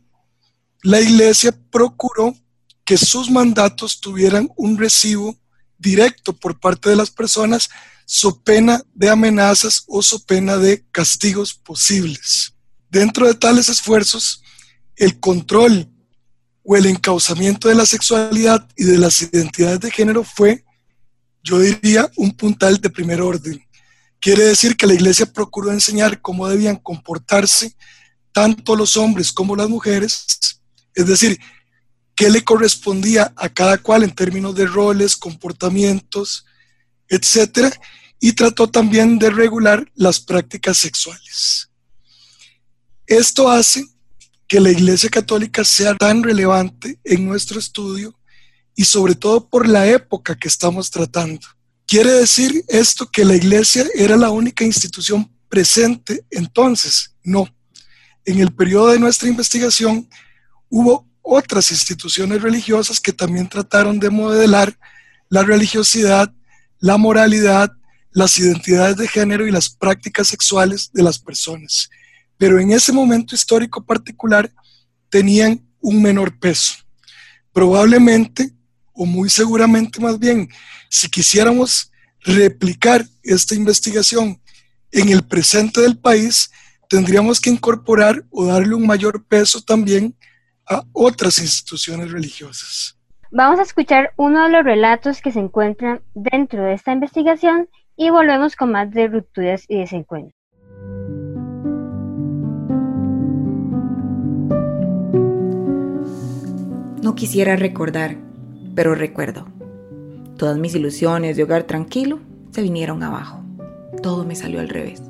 la 0.82 1.00
iglesia 1.00 1.56
procuró 1.70 2.36
que 2.84 2.98
sus 2.98 3.30
mandatos 3.30 4.02
tuvieran 4.02 4.50
un 4.56 4.80
recibo 4.80 5.38
directo 5.78 6.34
por 6.34 6.60
parte 6.60 6.90
de 6.90 6.96
las 6.96 7.12
personas, 7.12 7.70
so 8.08 8.42
pena 8.42 8.82
de 8.96 9.10
amenazas 9.12 9.84
o 9.88 10.02
so 10.02 10.20
pena 10.26 10.58
de 10.58 10.84
castigos 10.92 11.54
posibles. 11.54 12.56
Dentro 12.90 13.28
de 13.28 13.36
tales 13.36 13.70
esfuerzos, 13.70 14.42
el 14.96 15.20
control 15.20 15.88
el 16.76 16.86
encauzamiento 16.86 17.68
de 17.68 17.76
la 17.76 17.86
sexualidad 17.86 18.68
y 18.76 18.84
de 18.84 18.98
las 18.98 19.22
identidades 19.22 19.80
de 19.80 19.92
género 19.92 20.24
fue, 20.24 20.64
yo 21.44 21.60
diría, 21.60 22.12
un 22.16 22.32
puntal 22.32 22.80
de 22.80 22.90
primer 22.90 23.22
orden. 23.22 23.64
Quiere 24.20 24.44
decir 24.44 24.76
que 24.76 24.86
la 24.86 24.94
iglesia 24.94 25.26
procuró 25.26 25.72
enseñar 25.72 26.22
cómo 26.22 26.48
debían 26.48 26.76
comportarse 26.76 27.76
tanto 28.32 28.76
los 28.76 28.98
hombres 28.98 29.32
como 29.32 29.56
las 29.56 29.70
mujeres, 29.70 30.62
es 30.94 31.08
decir, 31.08 31.40
qué 32.16 32.30
le 32.30 32.44
correspondía 32.44 33.34
a 33.38 33.50
cada 33.50 33.78
cual 33.78 34.04
en 34.04 34.12
términos 34.12 34.54
de 34.54 34.66
roles, 34.66 35.16
comportamientos, 35.16 36.46
etcétera, 37.08 37.72
y 38.20 38.34
trató 38.34 38.70
también 38.70 39.18
de 39.18 39.30
regular 39.30 39.90
las 39.96 40.20
prácticas 40.20 40.78
sexuales. 40.78 41.70
Esto 43.08 43.50
hace 43.50 43.86
que 44.50 44.60
la 44.60 44.72
Iglesia 44.72 45.10
Católica 45.10 45.64
sea 45.64 45.96
tan 45.96 46.22
relevante 46.22 47.00
en 47.06 47.26
nuestro 47.26 47.58
estudio 47.58 48.14
y 48.76 48.84
sobre 48.84 49.16
todo 49.16 49.48
por 49.48 49.66
la 49.70 49.88
época 49.88 50.38
que 50.38 50.50
estamos 50.50 50.92
tratando. 50.92 51.48
¿Quiere 51.88 52.12
decir 52.12 52.66
esto 52.68 53.10
que 53.10 53.24
la 53.24 53.36
Iglesia 53.36 53.86
era 53.96 54.18
la 54.18 54.30
única 54.30 54.66
institución 54.66 55.32
presente 55.48 56.26
entonces? 56.30 57.16
No 57.24 57.48
en 58.30 58.40
el 58.40 58.54
periodo 58.54 58.90
de 58.90 59.00
nuestra 59.00 59.28
investigación 59.28 60.08
hubo 60.70 61.08
otras 61.22 61.72
instituciones 61.72 62.42
religiosas 62.42 63.00
que 63.00 63.14
también 63.14 63.50
trataron 63.50 64.00
de 64.00 64.10
modelar 64.10 64.78
la 65.30 65.44
religiosidad, 65.44 66.32
la 66.80 66.98
moralidad, 66.98 67.72
las 68.12 68.38
identidades 68.38 68.98
de 68.98 69.08
género 69.08 69.48
y 69.48 69.52
las 69.52 69.70
prácticas 69.70 70.28
sexuales 70.28 70.92
de 70.94 71.04
las 71.04 71.20
personas. 71.20 71.90
Pero 72.40 72.60
en 72.60 72.72
ese 72.72 72.92
momento 72.92 73.36
histórico 73.36 73.86
particular 73.86 74.50
tenían 75.10 75.62
un 75.82 76.02
menor 76.02 76.40
peso. 76.40 76.74
Probablemente, 77.52 78.52
o 78.94 79.06
muy 79.06 79.30
seguramente 79.30 80.00
más 80.00 80.18
bien, 80.18 80.50
si 80.90 81.10
quisiéramos 81.10 81.92
replicar 82.22 83.06
esta 83.22 83.56
investigación 83.56 84.42
en 84.92 85.10
el 85.10 85.22
presente 85.24 85.82
del 85.82 85.98
país, 85.98 86.50
tendríamos 86.90 87.42
que 87.42 87.50
incorporar 87.50 88.24
o 88.32 88.46
darle 88.46 88.74
un 88.74 88.88
mayor 88.88 89.24
peso 89.26 89.62
también 89.62 90.16
a 90.66 90.84
otras 90.94 91.40
instituciones 91.40 92.10
religiosas. 92.10 92.98
Vamos 93.32 93.60
a 93.60 93.64
escuchar 93.64 94.14
uno 94.16 94.46
de 94.46 94.50
los 94.50 94.64
relatos 94.64 95.22
que 95.22 95.34
se 95.34 95.40
encuentran 95.40 96.02
dentro 96.16 96.64
de 96.64 96.74
esta 96.74 96.94
investigación 96.94 97.70
y 97.98 98.12
volvemos 98.12 98.56
con 98.56 98.72
más 98.72 98.90
de 98.92 99.08
rupturas 99.08 99.66
y 99.68 99.78
desencuentros. 99.80 100.39
No 107.02 107.16
quisiera 107.16 107.56
recordar, 107.56 108.18
pero 108.76 108.94
recuerdo. 108.94 109.48
Todas 110.38 110.58
mis 110.58 110.76
ilusiones 110.76 111.38
de 111.38 111.44
hogar 111.44 111.64
tranquilo 111.64 112.20
se 112.52 112.62
vinieron 112.62 113.04
abajo. 113.04 113.42
Todo 114.04 114.26
me 114.26 114.36
salió 114.36 114.60
al 114.60 114.68
revés. 114.68 115.02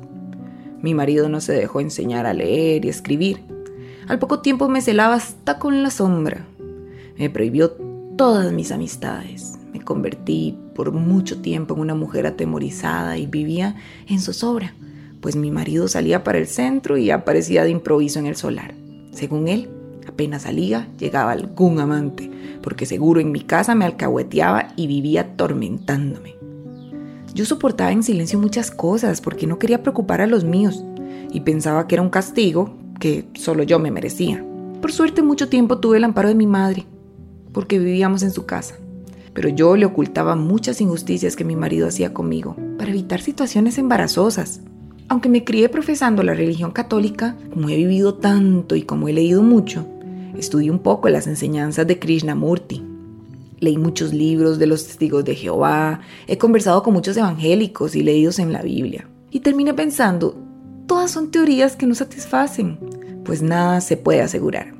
Mi 0.82 0.94
marido 0.94 1.28
no 1.28 1.40
se 1.40 1.52
dejó 1.52 1.80
enseñar 1.80 2.26
a 2.26 2.32
leer 2.32 2.84
y 2.84 2.88
escribir. 2.88 3.40
Al 4.06 4.20
poco 4.20 4.38
tiempo 4.38 4.68
me 4.68 4.82
celaba 4.82 5.14
hasta 5.14 5.58
con 5.58 5.82
la 5.82 5.90
sombra. 5.90 6.46
Me 7.18 7.28
prohibió 7.28 7.72
todas 8.16 8.52
mis 8.52 8.70
amistades. 8.70 9.58
Me 9.72 9.80
convertí 9.80 10.56
por 10.76 10.92
mucho 10.92 11.42
tiempo 11.42 11.74
en 11.74 11.80
una 11.80 11.96
mujer 11.96 12.24
atemorizada 12.24 13.18
y 13.18 13.26
vivía 13.26 13.74
en 14.08 14.20
zozobra, 14.20 14.74
pues 15.20 15.34
mi 15.34 15.50
marido 15.50 15.88
salía 15.88 16.22
para 16.22 16.38
el 16.38 16.46
centro 16.46 16.98
y 16.98 17.10
aparecía 17.10 17.64
de 17.64 17.70
improviso 17.70 18.20
en 18.20 18.26
el 18.26 18.36
solar. 18.36 18.74
Según 19.12 19.48
él, 19.48 19.68
apenas 20.20 20.42
salía, 20.42 20.86
llegaba 20.98 21.32
algún 21.32 21.80
amante, 21.80 22.30
porque 22.60 22.84
seguro 22.84 23.20
en 23.20 23.32
mi 23.32 23.40
casa 23.40 23.74
me 23.74 23.86
alcahueteaba 23.86 24.68
y 24.76 24.86
vivía 24.86 25.22
atormentándome. 25.22 26.36
Yo 27.32 27.46
soportaba 27.46 27.90
en 27.90 28.02
silencio 28.02 28.38
muchas 28.38 28.70
cosas 28.70 29.22
porque 29.22 29.46
no 29.46 29.58
quería 29.58 29.82
preocupar 29.82 30.20
a 30.20 30.26
los 30.26 30.44
míos 30.44 30.84
y 31.32 31.40
pensaba 31.40 31.88
que 31.88 31.94
era 31.94 32.02
un 32.02 32.10
castigo 32.10 32.76
que 32.98 33.30
solo 33.32 33.62
yo 33.62 33.78
me 33.78 33.90
merecía. 33.90 34.44
Por 34.82 34.92
suerte 34.92 35.22
mucho 35.22 35.48
tiempo 35.48 35.78
tuve 35.78 35.96
el 35.96 36.04
amparo 36.04 36.28
de 36.28 36.34
mi 36.34 36.46
madre, 36.46 36.84
porque 37.54 37.78
vivíamos 37.78 38.22
en 38.22 38.30
su 38.30 38.44
casa. 38.44 38.74
Pero 39.32 39.48
yo 39.48 39.74
le 39.74 39.86
ocultaba 39.86 40.36
muchas 40.36 40.82
injusticias 40.82 41.34
que 41.34 41.44
mi 41.44 41.56
marido 41.56 41.88
hacía 41.88 42.12
conmigo 42.12 42.56
para 42.76 42.90
evitar 42.90 43.22
situaciones 43.22 43.78
embarazosas. 43.78 44.60
Aunque 45.08 45.30
me 45.30 45.44
crié 45.44 45.70
profesando 45.70 46.22
la 46.22 46.34
religión 46.34 46.72
católica, 46.72 47.38
como 47.54 47.70
he 47.70 47.76
vivido 47.76 48.16
tanto 48.16 48.76
y 48.76 48.82
como 48.82 49.08
he 49.08 49.14
leído 49.14 49.42
mucho, 49.42 49.86
estudié 50.40 50.70
un 50.70 50.80
poco 50.80 51.08
las 51.08 51.26
enseñanzas 51.26 51.86
de 51.86 51.98
Krishnamurti. 51.98 52.82
Leí 53.60 53.76
muchos 53.76 54.12
libros 54.14 54.58
de 54.58 54.66
los 54.66 54.86
testigos 54.86 55.24
de 55.24 55.34
Jehová, 55.34 56.00
he 56.26 56.38
conversado 56.38 56.82
con 56.82 56.94
muchos 56.94 57.16
evangélicos 57.16 57.94
y 57.94 58.02
leídos 58.02 58.38
en 58.38 58.52
la 58.52 58.62
Biblia. 58.62 59.06
Y 59.30 59.40
terminé 59.40 59.74
pensando, 59.74 60.36
todas 60.86 61.10
son 61.10 61.30
teorías 61.30 61.76
que 61.76 61.86
no 61.86 61.94
satisfacen, 61.94 62.78
pues 63.24 63.42
nada 63.42 63.80
se 63.80 63.96
puede 63.96 64.22
asegurar. 64.22 64.74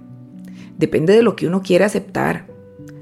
Depende 0.78 1.12
de 1.12 1.22
lo 1.22 1.36
que 1.36 1.46
uno 1.46 1.62
quiera 1.62 1.86
aceptar. 1.86 2.46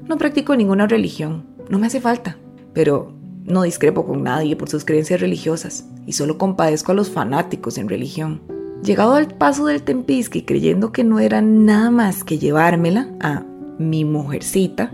No 0.07 0.17
practico 0.17 0.55
ninguna 0.55 0.85
religión, 0.85 1.45
no 1.69 1.79
me 1.79 1.87
hace 1.87 2.01
falta, 2.01 2.37
pero 2.73 3.13
no 3.45 3.63
discrepo 3.63 4.05
con 4.05 4.23
nadie 4.23 4.55
por 4.55 4.69
sus 4.69 4.83
creencias 4.83 5.21
religiosas 5.21 5.85
y 6.05 6.13
solo 6.13 6.37
compadezco 6.37 6.91
a 6.91 6.95
los 6.95 7.09
fanáticos 7.09 7.77
en 7.77 7.87
religión. 7.87 8.58
Llegado 8.83 9.15
al 9.15 9.27
paso 9.27 9.65
del 9.65 9.83
Tempisque 9.83 10.45
creyendo 10.45 10.91
que 10.91 11.03
no 11.03 11.19
era 11.19 11.41
nada 11.41 11.91
más 11.91 12.23
que 12.23 12.39
llevármela 12.39 13.09
a 13.19 13.43
mi 13.77 14.05
mujercita, 14.05 14.91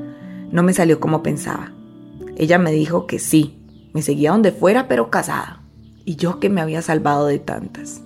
no 0.51 0.63
me 0.63 0.73
salió 0.73 0.99
como 0.99 1.21
pensaba. 1.21 1.71
Ella 2.35 2.57
me 2.57 2.71
dijo 2.71 3.05
que 3.05 3.19
sí, 3.19 3.59
me 3.93 4.01
seguía 4.01 4.31
donde 4.31 4.51
fuera 4.51 4.87
pero 4.87 5.09
casada, 5.09 5.61
y 6.03 6.15
yo 6.15 6.39
que 6.39 6.49
me 6.49 6.61
había 6.61 6.81
salvado 6.81 7.27
de 7.27 7.39
tantas. 7.39 8.01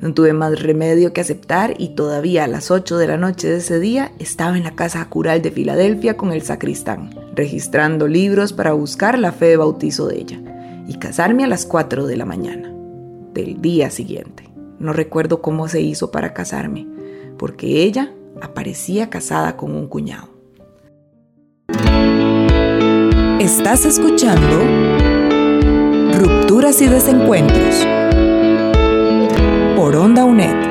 No 0.00 0.14
tuve 0.14 0.32
más 0.32 0.62
remedio 0.62 1.12
que 1.12 1.20
aceptar 1.20 1.74
y 1.78 1.90
todavía 1.90 2.44
a 2.44 2.48
las 2.48 2.70
8 2.70 2.96
de 2.96 3.06
la 3.06 3.18
noche 3.18 3.48
de 3.48 3.58
ese 3.58 3.78
día 3.78 4.12
estaba 4.18 4.56
en 4.56 4.64
la 4.64 4.74
casa 4.74 5.04
cural 5.10 5.42
de 5.42 5.50
Filadelfia 5.50 6.16
con 6.16 6.32
el 6.32 6.40
sacristán, 6.40 7.10
registrando 7.34 8.08
libros 8.08 8.54
para 8.54 8.72
buscar 8.72 9.18
la 9.18 9.32
fe 9.32 9.46
de 9.46 9.56
bautizo 9.58 10.06
de 10.08 10.18
ella 10.18 10.40
y 10.88 10.94
casarme 10.98 11.44
a 11.44 11.48
las 11.48 11.66
4 11.66 12.06
de 12.06 12.16
la 12.16 12.24
mañana 12.24 12.72
del 13.34 13.60
día 13.60 13.90
siguiente. 13.90 14.49
No 14.80 14.94
recuerdo 14.94 15.42
cómo 15.42 15.68
se 15.68 15.82
hizo 15.82 16.10
para 16.10 16.32
casarme, 16.32 16.86
porque 17.38 17.82
ella 17.82 18.14
aparecía 18.40 19.10
casada 19.10 19.54
con 19.58 19.74
un 19.74 19.86
cuñado. 19.88 20.30
Estás 23.38 23.84
escuchando 23.84 24.56
Rupturas 26.18 26.80
y 26.80 26.88
Desencuentros 26.88 27.86
por 29.76 29.94
Onda 29.96 30.24
UNED. 30.24 30.70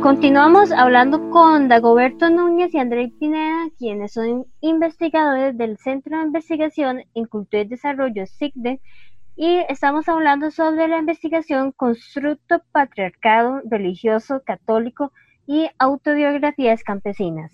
Continuamos 0.00 0.72
hablando 0.72 1.28
con 1.28 1.68
Dagoberto 1.68 2.30
Núñez 2.30 2.72
y 2.72 2.78
André 2.78 3.12
Pineda, 3.20 3.68
quienes 3.78 4.14
son 4.14 4.46
investigadores 4.62 5.58
del 5.58 5.76
Centro 5.76 6.16
de 6.16 6.24
Investigación 6.24 7.02
en 7.14 7.26
Cultura 7.26 7.62
y 7.62 7.68
Desarrollo 7.68 8.24
SICDE, 8.24 8.80
y 9.42 9.64
estamos 9.70 10.06
hablando 10.06 10.50
sobre 10.50 10.86
la 10.86 10.98
investigación 10.98 11.72
Constructo 11.72 12.60
Patriarcado 12.72 13.62
Religioso 13.64 14.42
Católico 14.44 15.12
y 15.46 15.66
Autobiografías 15.78 16.84
Campesinas. 16.84 17.50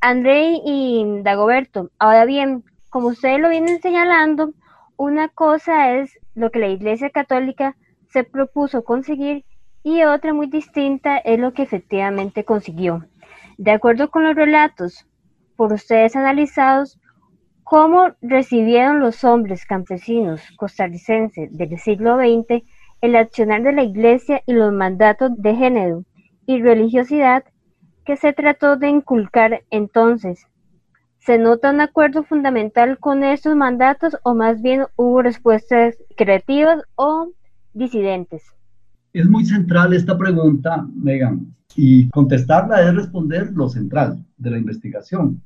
André 0.00 0.58
y 0.64 1.06
Dagoberto, 1.22 1.92
ahora 2.00 2.24
bien, 2.24 2.64
como 2.90 3.06
ustedes 3.06 3.38
lo 3.38 3.48
vienen 3.48 3.80
señalando, 3.80 4.54
una 4.96 5.28
cosa 5.28 5.92
es 5.92 6.18
lo 6.34 6.50
que 6.50 6.58
la 6.58 6.66
Iglesia 6.66 7.10
Católica 7.10 7.76
se 8.08 8.24
propuso 8.24 8.82
conseguir 8.82 9.44
y 9.84 10.02
otra 10.02 10.34
muy 10.34 10.48
distinta 10.48 11.18
es 11.18 11.38
lo 11.38 11.52
que 11.52 11.62
efectivamente 11.62 12.44
consiguió. 12.44 13.04
De 13.56 13.70
acuerdo 13.70 14.10
con 14.10 14.24
los 14.24 14.34
relatos 14.34 15.06
por 15.54 15.72
ustedes 15.72 16.16
analizados, 16.16 16.98
¿cómo 17.64 18.12
recibieron 18.22 19.00
los 19.00 19.24
hombres 19.24 19.66
campesinos 19.66 20.42
costarricenses 20.56 21.56
del 21.56 21.78
siglo 21.78 22.16
XX 22.16 22.62
el 23.00 23.16
accionar 23.16 23.62
de 23.62 23.72
la 23.72 23.82
Iglesia 23.82 24.42
y 24.46 24.52
los 24.52 24.72
mandatos 24.72 25.30
de 25.36 25.54
género 25.54 26.04
y 26.46 26.62
religiosidad 26.62 27.44
que 28.04 28.16
se 28.16 28.32
trató 28.32 28.76
de 28.76 28.88
inculcar 28.88 29.62
entonces 29.70 30.46
¿Se 31.24 31.38
nota 31.38 31.70
un 31.70 31.80
acuerdo 31.80 32.22
fundamental 32.22 32.98
con 32.98 33.24
estos 33.24 33.56
mandatos 33.56 34.14
o 34.24 34.34
más 34.34 34.60
bien 34.60 34.82
hubo 34.96 35.22
respuestas 35.22 35.96
creativas 36.18 36.82
o 36.96 37.32
disidentes? 37.72 38.42
Es 39.14 39.26
muy 39.26 39.46
central 39.46 39.94
esta 39.94 40.18
pregunta, 40.18 40.86
Megan, 40.94 41.54
y 41.76 42.10
contestarla 42.10 42.86
es 42.86 42.94
responder 42.94 43.50
lo 43.54 43.70
central 43.70 44.22
de 44.36 44.50
la 44.50 44.58
investigación. 44.58 45.40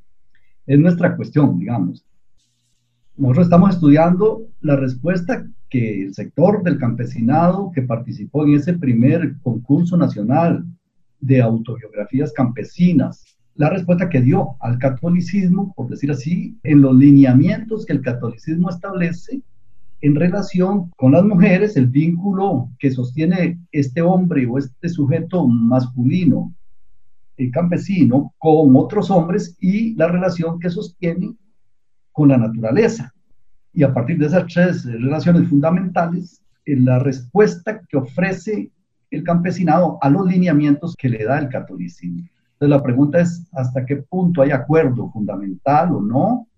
Es 0.69 0.79
nuestra 0.79 1.17
cuestión, 1.17 1.59
digamos. 1.59 2.07
Nosotros 3.17 3.47
estamos 3.47 3.71
estudiando 3.75 4.47
la 4.61 4.77
respuesta 4.77 5.45
que 5.69 6.03
el 6.05 6.15
sector 6.15 6.63
del 6.63 6.79
campesinado 6.79 7.73
que 7.75 7.83
participó 7.83 8.45
en 8.45 8.55
ese 8.55 8.75
primer 8.75 9.37
concurso 9.43 9.97
nacional 9.97 10.65
de 11.19 11.43
autobiografías 11.43 12.33
campesinas 12.33 13.39
la 13.59 13.71
respuesta 13.71 14.09
que 14.09 14.23
dio 14.23 14.55
al 14.61 14.79
catolicismo, 14.79 15.75
por 15.75 15.89
decir 15.89 16.13
así, 16.13 16.57
en 16.63 16.81
los 16.81 16.95
lineamientos 16.95 17.85
que 17.85 17.93
el 17.93 18.03
catolicismo 18.03 18.71
establece 18.71 19.43
en 20.01 20.15
relación 20.15 20.91
con 20.97 21.11
las 21.11 21.25
mujeres, 21.25 21.77
el 21.77 21.89
vínculo 21.89 22.71
que 22.79 22.93
sostiene 22.93 23.59
este 23.73 24.01
hombre 24.01 24.47
o 24.47 24.59
este 24.59 24.89
sujeto 24.89 25.49
masculino, 25.49 26.55
el 27.39 27.51
campesino, 27.51 28.35
con 28.39 28.77
otros 28.77 29.11
hombres 29.11 29.57
y 29.61 29.95
la 29.95 30.09
relación 30.09 30.59
que 30.59 30.69
sostiene 30.69 31.35
con 32.13 32.29
la 32.29 32.37
naturaleza. 32.37 33.15
Y 33.73 33.85
a 33.85 33.95
partir 33.95 34.19
de 34.19 34.27
esas 34.27 34.47
tres 34.53 34.85
relaciones 34.85 35.49
fundamentales, 35.49 36.43
la 36.67 36.99
respuesta 36.99 37.81
que 37.89 37.97
ofrece 37.97 38.71
el 39.11 39.23
campesinado 39.23 39.99
a 40.03 40.11
los 40.11 40.27
lineamientos 40.27 40.95
que 40.97 41.09
le 41.09 41.25
da 41.25 41.39
el 41.39 41.49
catolicismo. 41.49 42.29
Entonces 42.53 42.77
la 42.77 42.83
pregunta 42.83 43.21
es 43.21 43.47
hasta 43.53 43.87
qué 43.87 43.97
punto 43.97 44.43
hay 44.43 44.51
acuerdo 44.51 45.11
fundamental 45.11 45.95
o 45.95 46.03
no 46.03 46.49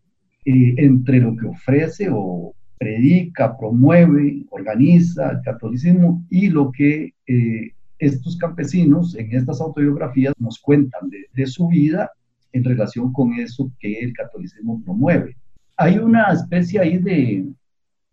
eh, 0.45 0.75
entre 0.79 1.21
lo 1.21 1.37
que 1.37 1.47
ofrece 1.47 2.09
o 2.11 2.55
predica, 2.79 3.57
promueve, 3.57 4.47
organiza 4.51 5.31
el 5.33 5.43
catolicismo 5.43 6.25
y 6.31 6.49
lo 6.49 6.73
que 6.73 7.13
eh, 7.27 7.73
estos 8.01 8.37
campesinos 8.39 9.15
en 9.15 9.35
estas 9.35 9.61
autobiografías 9.61 10.35
nos 10.39 10.59
cuentan 10.59 11.11
de, 11.11 11.47
su 11.47 11.69
vida 11.69 12.11
en 12.53 12.65
relación 12.65 13.13
con 13.13 13.35
eso 13.35 13.71
que 13.79 14.01
el 14.01 14.13
catolicismo 14.15 14.83
promueve. 14.83 15.37
Hay 15.77 15.99
una 15.99 16.33
especie 16.33 16.81
ahí 16.81 16.99
de, 16.99 17.47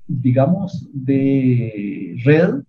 digamos, 0.05 0.87
de 0.93 2.15
red 2.23 2.63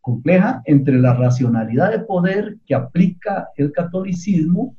compleja 0.00 0.62
entre 0.64 0.98
la 0.98 1.14
racionalidad 1.14 1.92
de 1.92 2.00
poder 2.00 2.58
que 2.66 2.74
aplica 2.74 3.48
el 3.56 3.72
catolicismo 3.72 4.76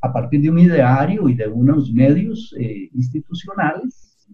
a 0.00 0.12
partir 0.12 0.42
de 0.42 0.50
un 0.50 0.58
ideario 0.58 1.28
y 1.28 1.34
de 1.34 1.48
unos 1.48 1.92
medios 1.92 2.54
eh, 2.58 2.88
institucionales, 2.92 4.28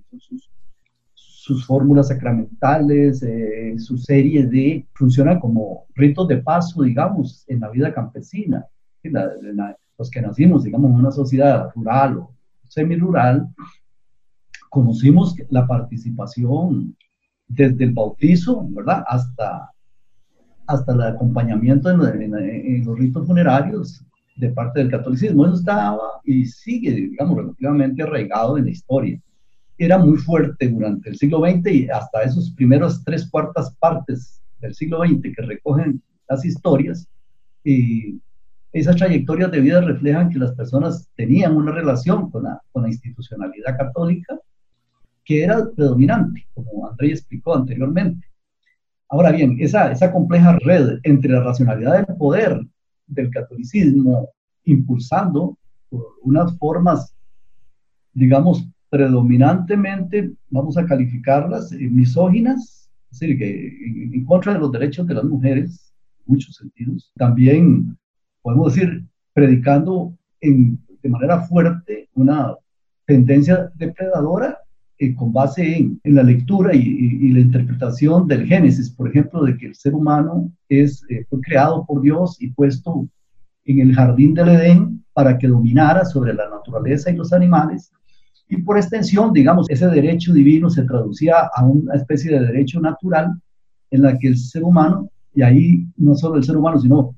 fórmulas 1.64 2.08
sacramentales, 2.08 3.22
eh, 3.22 3.74
su 3.78 3.98
serie 3.98 4.46
de, 4.46 4.86
funcionan 4.94 5.40
como 5.40 5.86
ritos 5.94 6.28
de 6.28 6.38
paso, 6.38 6.82
digamos, 6.82 7.44
en 7.48 7.60
la 7.60 7.70
vida 7.70 7.92
campesina. 7.92 8.66
los 9.98 10.10
que 10.10 10.22
nacimos, 10.22 10.64
digamos, 10.64 10.90
en 10.90 10.96
una 10.96 11.10
sociedad 11.10 11.70
rural 11.74 12.18
o 12.18 12.34
semirural, 12.68 13.48
conocimos 14.70 15.34
la 15.50 15.66
participación 15.66 16.96
desde 17.48 17.84
el 17.84 17.92
bautizo, 17.92 18.66
¿verdad? 18.70 19.04
Hasta 19.06 19.70
hasta 20.70 20.92
el 20.92 21.02
acompañamiento 21.02 21.90
en, 21.90 22.84
los 22.84 22.98
ritos 22.98 23.26
funerarios 23.26 24.04
de 24.36 24.50
parte 24.50 24.80
del 24.80 24.90
catolicismo. 24.90 25.44
Eso 25.44 25.56
estaba 25.56 25.98
y 26.24 26.46
sigue, 26.46 26.92
digamos, 26.92 27.36
relativamente 27.36 28.02
arraigado 28.02 28.56
en 28.56 28.66
la 28.66 28.70
historia. 28.70 29.20
Era 29.82 29.96
muy 29.96 30.18
fuerte 30.18 30.68
durante 30.68 31.08
el 31.08 31.16
siglo 31.16 31.40
XX 31.40 31.72
y 31.72 31.88
hasta 31.88 32.20
esos 32.22 32.50
primeros 32.50 33.02
tres 33.02 33.26
cuartas 33.30 33.74
partes 33.76 34.42
del 34.60 34.74
siglo 34.74 34.98
XX 34.98 35.34
que 35.34 35.42
recogen 35.42 36.02
las 36.28 36.44
historias. 36.44 37.08
Y 37.64 38.20
esas 38.74 38.96
trayectorias 38.96 39.50
de 39.50 39.60
vida 39.60 39.80
reflejan 39.80 40.28
que 40.28 40.38
las 40.38 40.52
personas 40.52 41.08
tenían 41.16 41.56
una 41.56 41.72
relación 41.72 42.30
con 42.30 42.42
la, 42.42 42.60
con 42.72 42.82
la 42.82 42.90
institucionalidad 42.90 43.78
católica 43.78 44.38
que 45.24 45.44
era 45.44 45.66
predominante, 45.74 46.46
como 46.52 46.86
André 46.86 47.12
explicó 47.12 47.54
anteriormente. 47.54 48.28
Ahora 49.08 49.32
bien, 49.32 49.56
esa, 49.60 49.90
esa 49.90 50.12
compleja 50.12 50.58
red 50.58 50.98
entre 51.04 51.32
la 51.32 51.42
racionalidad 51.42 52.06
del 52.06 52.16
poder 52.18 52.60
del 53.06 53.30
catolicismo 53.30 54.28
impulsando 54.64 55.56
unas 56.22 56.54
formas, 56.58 57.14
digamos, 58.12 58.68
predominantemente, 58.90 60.32
vamos 60.50 60.76
a 60.76 60.84
calificarlas, 60.84 61.72
eh, 61.72 61.88
misóginas, 61.88 62.90
es 63.10 63.18
decir, 63.18 63.38
que 63.38 64.12
en, 64.12 64.24
contra 64.24 64.52
de 64.52 64.58
los 64.58 64.72
derechos 64.72 65.06
de 65.06 65.14
las 65.14 65.24
mujeres, 65.24 65.92
en 66.26 66.34
muchos 66.34 66.56
sentidos. 66.56 67.12
También, 67.16 67.96
podemos 68.42 68.74
decir, 68.74 69.04
predicando 69.32 70.16
de 70.40 71.08
manera 71.08 71.40
fuerte 71.42 72.08
una 72.14 72.54
tendencia 73.06 73.70
depredadora 73.76 74.58
eh, 74.98 75.14
con 75.14 75.32
base 75.32 75.78
en, 75.78 76.00
la 76.04 76.22
lectura 76.22 76.74
y, 76.74 76.80
y, 76.80 77.32
la 77.32 77.40
interpretación 77.40 78.26
del 78.26 78.46
Génesis, 78.46 78.90
por 78.90 79.08
ejemplo, 79.08 79.42
de 79.44 79.56
que 79.56 79.66
el 79.66 79.74
ser 79.74 79.94
humano 79.94 80.52
es, 80.68 81.02
eh, 81.08 81.24
fue 81.30 81.40
creado 81.40 81.86
por 81.86 82.02
Dios 82.02 82.36
y 82.40 82.50
puesto 82.50 83.08
en 83.64 83.80
el 83.80 83.94
jardín 83.94 84.34
del 84.34 84.50
Edén 84.50 85.04
para 85.12 85.38
que 85.38 85.48
dominara 85.48 86.04
sobre 86.04 86.34
la 86.34 86.50
naturaleza 86.50 87.10
y 87.10 87.16
los 87.16 87.32
animales. 87.32 87.92
Y 88.50 88.62
por 88.62 88.76
extensión, 88.76 89.32
digamos, 89.32 89.70
ese 89.70 89.86
derecho 89.86 90.32
divino 90.32 90.68
se 90.68 90.82
traducía 90.82 91.48
a 91.54 91.64
una 91.64 91.94
especie 91.94 92.32
de 92.32 92.46
derecho 92.46 92.80
natural 92.80 93.40
en 93.92 94.02
la 94.02 94.18
que 94.18 94.26
el 94.26 94.36
ser 94.36 94.64
humano, 94.64 95.08
y 95.32 95.42
ahí 95.42 95.86
no 95.96 96.16
solo 96.16 96.36
el 96.36 96.42
ser 96.42 96.56
humano, 96.56 96.80
sino, 96.80 97.14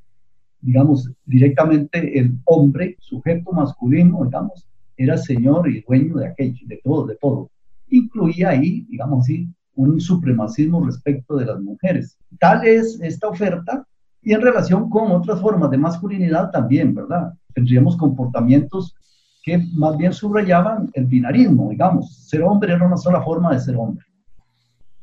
digamos, 0.61 1.11
directamente 1.25 2.19
el 2.19 2.39
hombre, 2.45 2.97
sujeto 3.01 3.51
masculino, 3.51 4.23
digamos, 4.25 4.69
era 4.95 5.17
señor 5.17 5.71
y 5.71 5.81
dueño 5.81 6.17
de 6.17 6.27
aquello, 6.27 6.67
de 6.67 6.81
todo, 6.85 7.07
de 7.07 7.17
todo. 7.17 7.51
Incluía 7.89 8.51
ahí, 8.51 8.87
digamos 8.91 9.25
así, 9.25 9.49
un 9.75 10.03
supremacismo 10.03 10.85
respecto 10.85 11.37
de 11.37 11.47
las 11.47 11.59
mujeres. 11.61 12.19
Tal 12.39 12.67
es 12.67 13.01
esta 13.01 13.29
oferta 13.29 13.87
y 14.21 14.35
en 14.35 14.43
relación 14.43 14.91
con 14.91 15.11
otras 15.11 15.41
formas 15.41 15.71
de 15.71 15.79
masculinidad 15.79 16.51
también, 16.51 16.95
¿verdad? 16.95 17.33
Tendríamos 17.55 17.97
comportamientos 17.97 18.95
que 19.43 19.59
más 19.75 19.97
bien 19.97 20.13
subrayaban 20.13 20.91
el 20.95 21.07
binarismo, 21.07 21.71
digamos. 21.71 22.29
Ser 22.29 22.43
hombre 22.43 22.73
era 22.73 22.87
una 22.87 22.97
sola 22.97 23.23
forma 23.23 23.53
de 23.53 23.61
ser 23.61 23.77
hombre. 23.77 24.05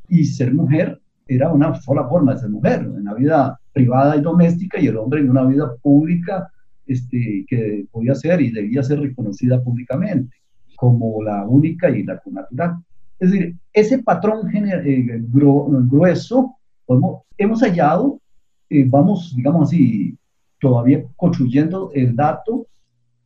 Y 0.08 0.24
ser 0.24 0.54
mujer 0.54 1.00
era 1.26 1.52
una 1.52 1.74
sola 1.74 2.08
forma 2.08 2.32
de 2.32 2.40
ser 2.40 2.50
mujer, 2.50 2.80
en 2.80 3.04
la 3.04 3.14
vida 3.14 3.60
privada 3.72 4.16
y 4.16 4.20
doméstica, 4.20 4.80
y 4.80 4.86
el 4.86 4.96
hombre 4.96 5.20
en 5.20 5.30
una 5.30 5.44
vida 5.44 5.72
pública 5.82 6.50
este, 6.86 7.44
que 7.46 7.86
podía 7.92 8.14
ser 8.14 8.40
y 8.40 8.50
debía 8.50 8.82
ser 8.82 9.00
reconocida 9.00 9.62
públicamente 9.62 10.34
como 10.76 11.22
la 11.22 11.44
única 11.46 11.90
y 11.90 12.02
la 12.04 12.20
natural. 12.30 12.76
Es 13.18 13.30
decir, 13.30 13.56
ese 13.72 14.02
patrón 14.02 14.50
eh, 14.54 15.22
grueso 15.28 16.56
hemos 17.36 17.60
hallado 17.60 18.20
eh, 18.72 18.84
vamos, 18.86 19.34
digamos 19.34 19.68
así, 19.68 20.16
todavía 20.60 21.04
construyendo 21.16 21.90
el 21.92 22.14
dato, 22.14 22.68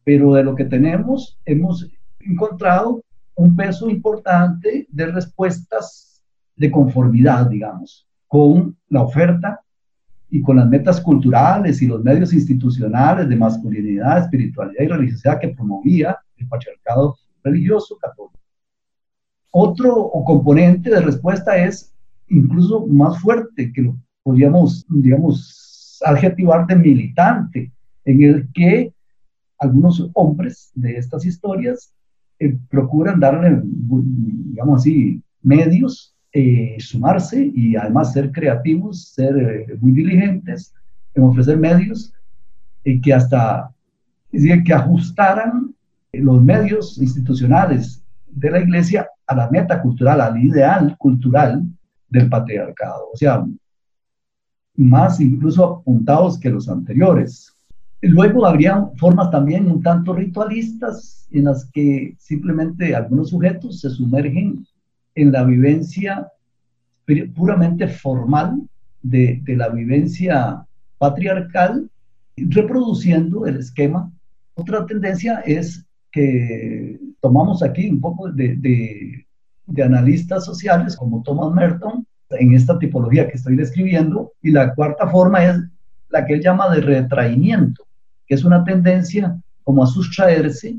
pero 0.04 0.34
de 0.34 0.44
lo 0.44 0.54
que 0.54 0.66
tenemos 0.66 1.38
hemos 1.44 1.90
encontrado 2.20 3.02
un 3.34 3.56
peso 3.56 3.90
importante 3.90 4.86
de 4.90 5.06
respuestas 5.06 6.22
de 6.56 6.70
conformidad, 6.70 7.48
digamos, 7.48 8.06
con 8.28 8.76
la 8.88 9.02
oferta 9.02 9.60
y 10.30 10.40
con 10.40 10.56
las 10.56 10.68
metas 10.68 11.00
culturales 11.00 11.82
y 11.82 11.86
los 11.86 12.02
medios 12.02 12.32
institucionales 12.32 13.28
de 13.28 13.36
masculinidad, 13.36 14.18
espiritualidad 14.18 14.82
y 14.82 14.88
religiosidad 14.88 15.40
que 15.40 15.48
promovía 15.48 16.16
el 16.36 16.48
patriarcado 16.48 17.16
religioso 17.42 17.96
católico. 17.98 18.38
Otro 19.50 20.10
componente 20.24 20.90
de 20.90 21.00
respuesta 21.00 21.56
es 21.56 21.94
incluso 22.28 22.86
más 22.86 23.20
fuerte 23.20 23.72
que 23.72 23.82
lo 23.82 23.96
podríamos, 24.22 24.84
digamos, 24.88 26.00
adjetivar 26.04 26.66
de 26.66 26.76
militante, 26.76 27.72
en 28.04 28.22
el 28.22 28.48
que 28.52 28.93
algunos 29.64 30.10
hombres 30.14 30.70
de 30.74 30.96
estas 30.96 31.24
historias 31.24 31.92
eh, 32.38 32.56
procuran 32.68 33.20
darle, 33.20 33.60
digamos 33.64 34.80
así, 34.80 35.22
medios, 35.42 36.14
eh, 36.32 36.76
sumarse 36.78 37.50
y 37.54 37.76
además 37.76 38.12
ser 38.12 38.32
creativos, 38.32 39.08
ser 39.08 39.36
eh, 39.36 39.78
muy 39.80 39.92
diligentes 39.92 40.74
en 41.14 41.22
ofrecer 41.22 41.56
medios 41.58 42.12
que 43.02 43.14
hasta, 43.14 43.70
es 44.30 44.44
que 44.62 44.74
ajustaran 44.74 45.74
los 46.12 46.42
medios 46.42 46.98
institucionales 46.98 48.02
de 48.26 48.50
la 48.50 48.60
iglesia 48.60 49.08
a 49.26 49.34
la 49.34 49.48
meta 49.48 49.80
cultural, 49.80 50.20
al 50.20 50.42
ideal 50.42 50.94
cultural 50.98 51.62
del 52.10 52.28
patriarcado. 52.28 53.08
O 53.12 53.16
sea, 53.16 53.42
más 54.76 55.20
incluso 55.20 55.64
apuntados 55.64 56.38
que 56.38 56.50
los 56.50 56.68
anteriores. 56.68 57.53
Luego 58.06 58.44
habría 58.44 58.86
formas 58.96 59.30
también 59.30 59.66
un 59.70 59.82
tanto 59.82 60.12
ritualistas 60.12 61.26
en 61.30 61.44
las 61.44 61.64
que 61.72 62.14
simplemente 62.18 62.94
algunos 62.94 63.30
sujetos 63.30 63.80
se 63.80 63.88
sumergen 63.88 64.66
en 65.14 65.32
la 65.32 65.42
vivencia 65.44 66.28
puramente 67.34 67.88
formal 67.88 68.60
de, 69.02 69.42
la 69.46 69.70
vivencia 69.70 70.66
patriarcal, 70.98 71.90
reproduciendo 72.36 73.46
el 73.46 73.56
esquema. 73.56 74.12
Otra 74.54 74.84
tendencia 74.84 75.40
es 75.46 75.86
que 76.12 77.00
tomamos 77.22 77.62
aquí 77.62 77.88
un 77.88 78.00
poco 78.00 78.30
de, 78.30 79.24
de 79.66 79.82
analistas 79.82 80.44
sociales 80.44 80.94
como 80.94 81.22
Thomas 81.22 81.54
Merton, 81.54 82.06
en 82.30 82.52
esta 82.52 82.78
tipología 82.78 83.28
que 83.28 83.36
estoy 83.36 83.56
describiendo. 83.56 84.32
Y 84.42 84.50
la 84.50 84.74
cuarta 84.74 85.08
forma 85.08 85.42
es 85.42 85.56
la 86.10 86.26
que 86.26 86.34
él 86.34 86.42
llama 86.42 86.68
de 86.74 86.82
retraimiento, 86.82 87.84
que 88.26 88.34
es 88.34 88.44
una 88.44 88.64
tendencia 88.64 89.38
como 89.62 89.82
a 89.82 89.86
sustraerse 89.86 90.76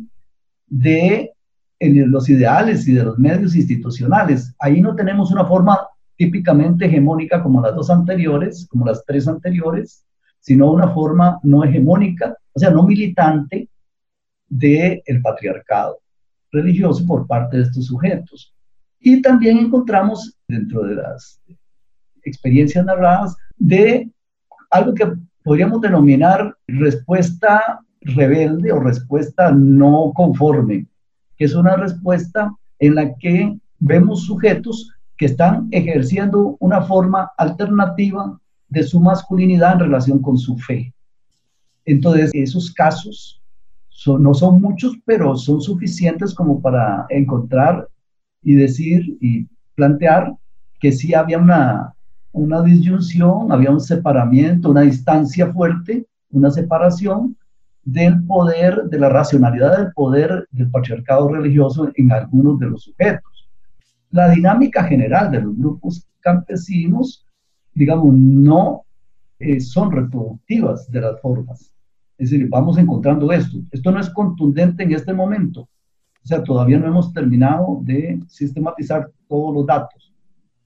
de 0.67 1.31
los 1.79 2.29
ideales 2.29 2.87
y 2.87 2.93
de 2.93 3.03
los 3.03 3.17
medios 3.17 3.55
institucionales. 3.55 4.53
Ahí 4.59 4.81
no 4.81 4.95
tenemos 4.95 5.31
una 5.31 5.45
forma 5.45 5.79
típicamente 6.15 6.85
hegemónica 6.85 7.43
como 7.43 7.61
las 7.61 7.75
dos 7.75 7.89
anteriores, 7.89 8.67
como 8.69 8.85
las 8.85 9.03
tres 9.05 9.27
anteriores, 9.27 10.05
sino 10.39 10.71
una 10.71 10.89
forma 10.89 11.39
no 11.43 11.63
hegemónica, 11.63 12.37
o 12.53 12.59
sea, 12.59 12.69
no 12.69 12.83
militante 12.83 13.69
del 14.47 15.01
el 15.05 15.21
patriarcado 15.21 15.99
religioso 16.51 17.05
por 17.05 17.27
parte 17.27 17.57
de 17.57 17.63
estos 17.63 17.85
sujetos. 17.85 18.53
Y 18.99 19.21
también 19.21 19.57
encontramos 19.57 20.37
dentro 20.47 20.83
de 20.83 20.95
las 20.95 21.41
experiencias 22.23 22.85
narradas 22.85 23.35
de 23.57 24.09
algo 24.71 24.93
que 24.93 25.13
podríamos 25.45 25.79
denominar 25.79 26.57
respuesta 26.67 27.79
rebelde 28.01 28.71
o 28.71 28.79
respuesta 28.79 29.51
no 29.51 30.11
conforme, 30.13 30.87
que 31.37 31.45
es 31.45 31.53
una 31.53 31.75
respuesta 31.75 32.51
en 32.79 32.95
la 32.95 33.15
que 33.15 33.55
vemos 33.79 34.25
sujetos 34.25 34.91
que 35.17 35.27
están 35.27 35.67
ejerciendo 35.71 36.57
una 36.59 36.81
forma 36.81 37.31
alternativa 37.37 38.37
de 38.69 38.83
su 38.83 38.99
masculinidad 38.99 39.73
en 39.73 39.79
relación 39.79 40.19
con 40.19 40.37
su 40.37 40.57
fe. 40.57 40.93
Entonces, 41.85 42.31
esos 42.33 42.73
casos 42.73 43.41
no 44.07 44.33
son 44.33 44.61
muchos, 44.61 44.97
pero 45.05 45.35
son 45.35 45.61
suficientes 45.61 46.33
como 46.33 46.59
para 46.59 47.05
encontrar 47.09 47.87
y 48.41 48.55
decir 48.55 49.17
y 49.21 49.47
plantear 49.75 50.33
que 50.79 50.91
sí 50.91 51.13
había 51.13 51.37
una, 51.37 51.94
una 52.35 52.61
disyunción, 52.61 53.51
había 53.51 53.71
un 53.71 53.79
separamiento, 53.79 54.69
una 54.69 54.81
distancia 54.81 55.51
fuerte, 55.53 56.05
una 56.31 56.51
separación 56.51 57.37
del 57.83 58.23
poder, 58.25 58.83
de 58.89 58.99
la 58.99 59.09
racionalidad 59.09 59.77
del 59.77 59.93
poder 59.93 60.47
del 60.51 60.69
patriarcado 60.69 61.29
religioso 61.29 61.89
en 61.95 62.11
algunos 62.11 62.59
de 62.59 62.67
los 62.67 62.83
sujetos. 62.83 63.49
La 64.11 64.29
dinámica 64.29 64.83
general 64.83 65.31
de 65.31 65.41
los 65.41 65.57
grupos 65.57 66.07
campesinos, 66.19 67.25
digamos, 67.73 68.13
no 68.13 68.83
eh, 69.39 69.61
son 69.61 69.91
reproductivas 69.91 70.91
de 70.91 71.01
las 71.01 71.21
formas. 71.21 71.71
Es 72.17 72.31
decir, 72.31 72.49
vamos 72.49 72.77
encontrando 72.77 73.31
esto. 73.31 73.59
Esto 73.71 73.91
no 73.91 73.99
es 73.99 74.09
contundente 74.09 74.83
en 74.83 74.93
este 74.93 75.13
momento, 75.13 75.61
o 75.61 76.27
sea, 76.27 76.43
todavía 76.43 76.79
no 76.79 76.87
hemos 76.87 77.13
terminado 77.13 77.79
de 77.83 78.19
sistematizar 78.27 79.11
todos 79.29 79.53
los 79.53 79.65
datos, 79.65 80.04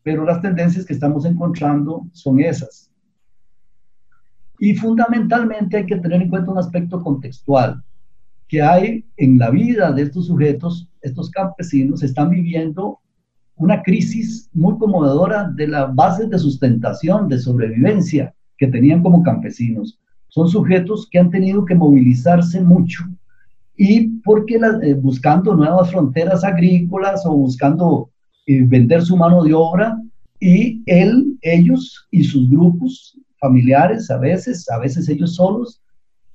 pero 0.04 0.26
las 0.26 0.42
tendencias 0.42 0.86
que 0.86 0.94
estamos 0.94 1.26
encontrando 1.26 2.08
son 2.14 2.40
esas. 2.40 2.92
Y 4.60 4.76
fundamentalmente 4.76 5.78
hay 5.78 5.86
que 5.86 5.98
tener 5.98 6.22
en 6.22 6.30
cuenta 6.30 6.52
un 6.52 6.58
aspecto 6.58 7.02
contextual, 7.02 7.82
que 8.48 8.62
hay 8.62 9.06
en 9.18 9.38
la 9.38 9.50
vida 9.52 9.92
de 9.92 10.04
estos 10.04 10.28
sujetos, 10.28 10.90
estos 11.02 11.30
campesinos 11.30 12.04
están 12.04 12.30
viviendo 12.30 13.00
una 13.56 13.82
crisis 13.84 14.50
muy 14.54 14.78
conmovedora 14.78 15.50
de 15.56 15.68
las 15.68 15.94
bases 15.94 16.30
de 16.30 16.40
sustentación, 16.40 17.28
de 17.28 17.40
sobrevivencia 17.40 18.34
que 18.58 18.68
tenían 18.68 19.04
como 19.04 19.22
campesinos. 19.22 20.00
Son 20.30 20.48
sujetos 20.48 21.08
que 21.12 21.20
han 21.20 21.30
tenido 21.30 21.66
que 21.66 21.76
movilizarse 21.76 22.62
mucho 22.62 23.04
y 23.76 24.08
porque 24.24 24.56
eh, 24.56 24.94
buscando 24.94 25.56
nuevas 25.56 25.92
fronteras 25.92 26.44
agrícolas 26.44 27.26
o 27.26 27.32
buscando 27.34 28.10
vender 28.68 29.02
su 29.02 29.16
mano 29.16 29.44
de 29.44 29.54
obra 29.54 29.98
y 30.40 30.82
él, 30.86 31.38
ellos 31.42 32.08
y 32.12 32.24
sus 32.24 32.50
grupos 32.50 33.18
familiares 33.40 34.10
a 34.10 34.18
veces, 34.18 34.70
a 34.70 34.80
veces 34.80 35.08
ellos 35.10 35.36
solos, 35.36 35.82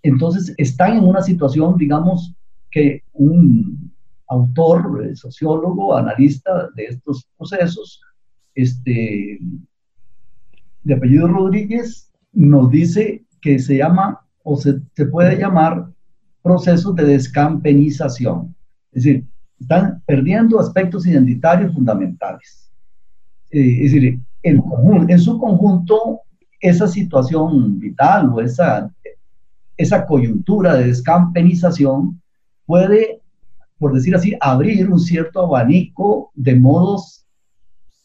entonces 0.02 0.54
están 0.58 0.98
en 0.98 1.04
una 1.04 1.22
situación, 1.22 1.76
digamos, 1.76 2.34
que 2.70 3.02
un 3.12 3.92
autor, 4.28 5.04
eh, 5.04 5.16
sociólogo, 5.16 5.96
analista 5.96 6.68
de 6.76 6.84
estos 6.84 7.26
procesos, 7.36 8.00
este, 8.54 9.38
de 10.82 10.94
apellido 10.94 11.28
Rodríguez, 11.28 12.10
nos 12.32 12.70
dice 12.70 13.24
que 13.40 13.58
se 13.58 13.78
llama 13.78 14.20
o 14.42 14.56
se, 14.56 14.80
se 14.94 15.06
puede 15.06 15.38
llamar 15.38 15.88
procesos 16.42 16.94
de 16.96 17.04
descampenización. 17.04 18.54
Es 18.92 19.04
decir, 19.04 19.26
están 19.64 20.02
perdiendo 20.06 20.60
aspectos 20.60 21.06
identitarios 21.06 21.72
fundamentales. 21.74 22.70
Eh, 23.50 23.84
es 23.84 23.92
decir, 23.92 24.20
en, 24.42 25.18
su 25.18 25.38
conjunto, 25.38 26.20
esa 26.60 26.86
situación 26.86 27.78
vital 27.78 28.30
o 28.30 28.40
esa, 28.40 28.90
esa 29.76 30.04
coyuntura 30.04 30.76
de 30.76 30.88
descampenización 30.88 32.20
puede, 32.66 33.20
por 33.78 33.94
decir 33.94 34.14
así, 34.14 34.36
abrir 34.40 34.90
un 34.90 35.00
cierto 35.00 35.40
abanico 35.46 36.30
de 36.34 36.54
modos 36.56 37.24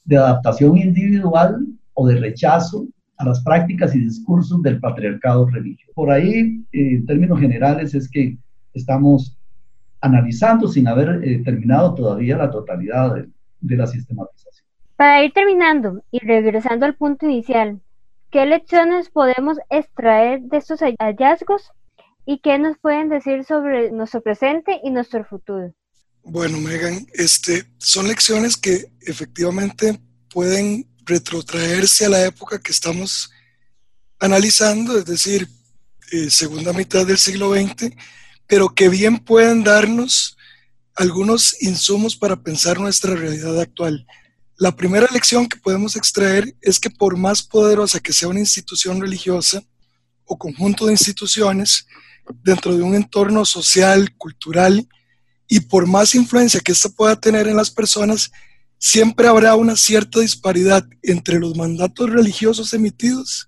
de 0.06 0.18
adaptación 0.18 0.78
individual 0.78 1.66
o 1.94 2.08
de 2.08 2.16
rechazo 2.16 2.88
a 3.18 3.26
las 3.26 3.44
prácticas 3.44 3.94
y 3.94 4.00
discursos 4.00 4.62
del 4.62 4.80
patriarcado 4.80 5.46
religioso. 5.46 5.92
Por 5.94 6.10
ahí, 6.10 6.64
eh, 6.72 6.96
en 6.96 7.06
términos 7.06 7.38
generales, 7.38 7.94
es 7.94 8.10
que 8.10 8.38
estamos 8.74 9.39
analizando 10.02 10.68
sin 10.68 10.88
haber 10.88 11.24
eh, 11.24 11.42
terminado 11.44 11.96
todavía 11.96 12.38
la 12.38 12.52
totalidad 12.52 13.16
de, 13.16 13.30
de 13.60 13.78
la 13.78 13.88
sistematización. 13.88 14.66
Para 14.96 15.24
ir 15.24 15.32
terminando 15.32 16.04
y 16.12 16.20
regresando 16.20 16.86
al 16.86 16.96
punto 16.96 17.26
inicial, 17.26 17.80
¿qué 18.32 18.46
lecciones 18.46 19.10
podemos 19.10 19.58
extraer 19.70 20.42
de 20.42 20.58
estos 20.58 20.82
hallazgos 20.82 21.72
y 22.26 22.40
qué 22.40 22.60
nos 22.60 22.78
pueden 22.78 23.10
decir 23.10 23.44
sobre 23.44 23.92
nuestro 23.92 24.22
presente 24.22 24.80
y 24.84 24.92
nuestro 24.92 25.24
futuro? 25.26 25.74
Bueno, 26.24 26.60
Megan, 26.60 27.08
este, 27.14 27.64
son 27.78 28.08
lecciones 28.08 28.58
que 28.58 28.92
efectivamente 29.02 30.00
pueden 30.32 30.86
retrotraerse 31.06 32.06
a 32.06 32.10
la 32.10 32.26
época 32.26 32.60
que 32.60 32.72
estamos 32.72 33.32
analizando, 34.20 34.98
es 34.98 35.06
decir, 35.06 35.48
eh, 36.12 36.30
segunda 36.30 36.74
mitad 36.74 37.06
del 37.06 37.18
siglo 37.18 37.54
XX, 37.54 37.96
pero 38.50 38.74
que 38.74 38.90
bien 38.90 39.20
pueden 39.20 39.64
darnos 39.64 40.36
algunos 40.96 41.56
insumos 41.62 42.16
para 42.16 42.42
pensar 42.42 42.80
nuestra 42.80 43.16
realidad 43.16 43.62
actual. 43.62 44.08
La 44.58 44.76
primera 44.76 45.08
lección 45.14 45.48
que 45.48 45.60
podemos 45.60 45.96
extraer 45.96 46.56
es 46.60 46.80
que 46.80 46.90
por 46.90 47.16
más 47.16 47.44
poderosa 47.44 48.00
que 48.00 48.12
sea 48.12 48.28
una 48.28 48.40
institución 48.40 49.00
religiosa 49.00 49.62
o 50.26 50.38
conjunto 50.38 50.88
de 50.88 50.94
instituciones 50.94 51.86
dentro 52.44 52.76
de 52.76 52.82
un 52.82 52.96
entorno 52.96 53.46
social, 53.46 54.18
cultural, 54.18 54.90
y 55.48 55.60
por 55.60 55.86
más 55.86 56.16
influencia 56.16 56.60
que 56.60 56.72
ésta 56.72 56.90
pueda 56.90 57.16
tener 57.16 57.48
en 57.48 57.56
las 57.56 57.70
personas, 57.70 58.32
siempre 58.80 59.28
habrá 59.28 59.56
una 59.56 59.78
cierta 59.78 60.22
disparidad 60.22 60.88
entre 61.04 61.40
los 61.40 61.56
mandatos 61.56 62.10
religiosos 62.10 62.74
emitidos 62.74 63.48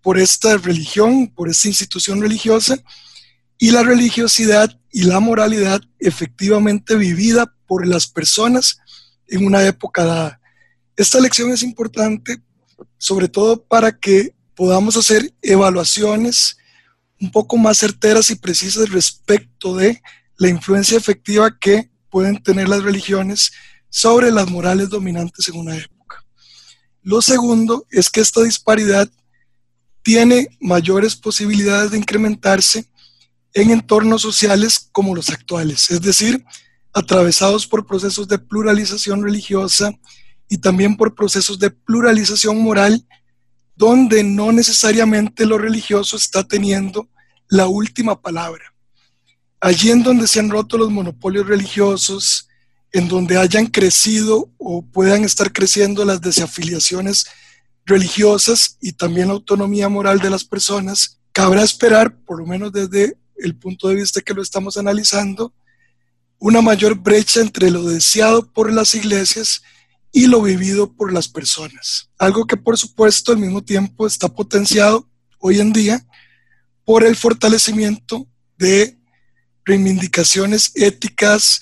por 0.00 0.16
esta 0.16 0.56
religión, 0.58 1.26
por 1.26 1.48
esta 1.48 1.66
institución 1.66 2.20
religiosa, 2.20 2.78
y 3.58 3.70
la 3.72 3.82
religiosidad 3.82 4.78
y 4.90 5.02
la 5.02 5.20
moralidad 5.20 5.80
efectivamente 5.98 6.94
vivida 6.94 7.54
por 7.66 7.86
las 7.86 8.06
personas 8.06 8.78
en 9.26 9.44
una 9.44 9.66
época 9.66 10.04
dada. 10.04 10.40
Esta 10.96 11.20
lección 11.20 11.50
es 11.50 11.62
importante 11.62 12.42
sobre 12.96 13.28
todo 13.28 13.62
para 13.62 13.92
que 13.92 14.34
podamos 14.54 14.96
hacer 14.96 15.32
evaluaciones 15.42 16.56
un 17.20 17.30
poco 17.30 17.56
más 17.56 17.78
certeras 17.78 18.30
y 18.30 18.36
precisas 18.36 18.90
respecto 18.90 19.76
de 19.76 20.00
la 20.36 20.48
influencia 20.48 20.96
efectiva 20.96 21.56
que 21.58 21.90
pueden 22.10 22.42
tener 22.42 22.68
las 22.68 22.82
religiones 22.82 23.52
sobre 23.88 24.30
las 24.30 24.48
morales 24.48 24.88
dominantes 24.88 25.48
en 25.48 25.56
una 25.56 25.76
época. 25.76 26.24
Lo 27.02 27.22
segundo 27.22 27.86
es 27.90 28.10
que 28.10 28.20
esta 28.20 28.42
disparidad 28.42 29.08
tiene 30.02 30.48
mayores 30.60 31.16
posibilidades 31.16 31.90
de 31.90 31.98
incrementarse 31.98 32.86
en 33.54 33.70
entornos 33.70 34.22
sociales 34.22 34.88
como 34.92 35.14
los 35.14 35.30
actuales, 35.30 35.90
es 35.90 36.00
decir, 36.00 36.44
atravesados 36.92 37.66
por 37.66 37.86
procesos 37.86 38.28
de 38.28 38.38
pluralización 38.38 39.22
religiosa 39.22 39.92
y 40.48 40.58
también 40.58 40.96
por 40.96 41.14
procesos 41.14 41.58
de 41.58 41.70
pluralización 41.70 42.58
moral, 42.60 43.06
donde 43.76 44.24
no 44.24 44.50
necesariamente 44.52 45.46
lo 45.46 45.58
religioso 45.58 46.16
está 46.16 46.42
teniendo 46.42 47.08
la 47.48 47.66
última 47.66 48.20
palabra. 48.20 48.74
Allí 49.60 49.90
en 49.90 50.02
donde 50.02 50.26
se 50.26 50.40
han 50.40 50.50
roto 50.50 50.78
los 50.78 50.90
monopolios 50.90 51.46
religiosos, 51.46 52.48
en 52.92 53.08
donde 53.08 53.36
hayan 53.36 53.66
crecido 53.66 54.50
o 54.56 54.82
puedan 54.82 55.24
estar 55.24 55.52
creciendo 55.52 56.04
las 56.04 56.20
desafiliaciones 56.20 57.26
religiosas 57.84 58.76
y 58.80 58.92
también 58.92 59.28
la 59.28 59.34
autonomía 59.34 59.88
moral 59.88 60.20
de 60.20 60.30
las 60.30 60.44
personas, 60.44 61.20
cabrá 61.32 61.62
esperar, 61.62 62.16
por 62.24 62.38
lo 62.38 62.46
menos 62.46 62.72
desde 62.72 63.16
el 63.38 63.56
punto 63.56 63.88
de 63.88 63.96
vista 63.96 64.20
que 64.20 64.34
lo 64.34 64.42
estamos 64.42 64.76
analizando, 64.76 65.52
una 66.38 66.62
mayor 66.62 66.94
brecha 66.94 67.40
entre 67.40 67.70
lo 67.70 67.82
deseado 67.84 68.52
por 68.52 68.72
las 68.72 68.94
iglesias 68.94 69.62
y 70.12 70.26
lo 70.26 70.42
vivido 70.42 70.92
por 70.92 71.12
las 71.12 71.28
personas. 71.28 72.10
Algo 72.18 72.46
que 72.46 72.56
por 72.56 72.78
supuesto 72.78 73.32
al 73.32 73.38
mismo 73.38 73.62
tiempo 73.62 74.06
está 74.06 74.28
potenciado 74.28 75.08
hoy 75.38 75.60
en 75.60 75.72
día 75.72 76.06
por 76.84 77.04
el 77.04 77.16
fortalecimiento 77.16 78.26
de 78.56 78.98
reivindicaciones 79.64 80.72
éticas, 80.74 81.60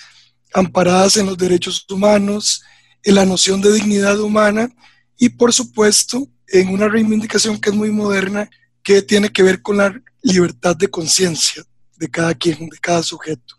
amparadas 0.55 1.17
en 1.17 1.27
los 1.27 1.37
derechos 1.37 1.85
humanos, 1.91 2.63
en 3.03 3.17
la 3.17 3.27
noción 3.27 3.61
de 3.61 3.73
dignidad 3.73 4.21
humana 4.21 4.71
y 5.19 5.31
por 5.31 5.53
supuesto 5.53 6.29
en 6.49 6.69
una 6.69 6.89
reivindicación 6.89 7.61
que 7.61 7.71
es 7.71 7.77
muy 7.77 7.91
moderna 7.91 8.49
que 8.87 9.03
tiene 9.03 9.31
que 9.31 9.43
ver 9.43 9.63
con 9.63 9.79
la 9.79 10.01
libertad 10.23 10.77
de 10.77 10.87
conciencia 10.87 11.65
de 11.97 12.09
cada 12.09 12.33
quien, 12.37 12.69
de 12.69 12.79
cada 12.79 13.03
sujeto. 13.03 13.57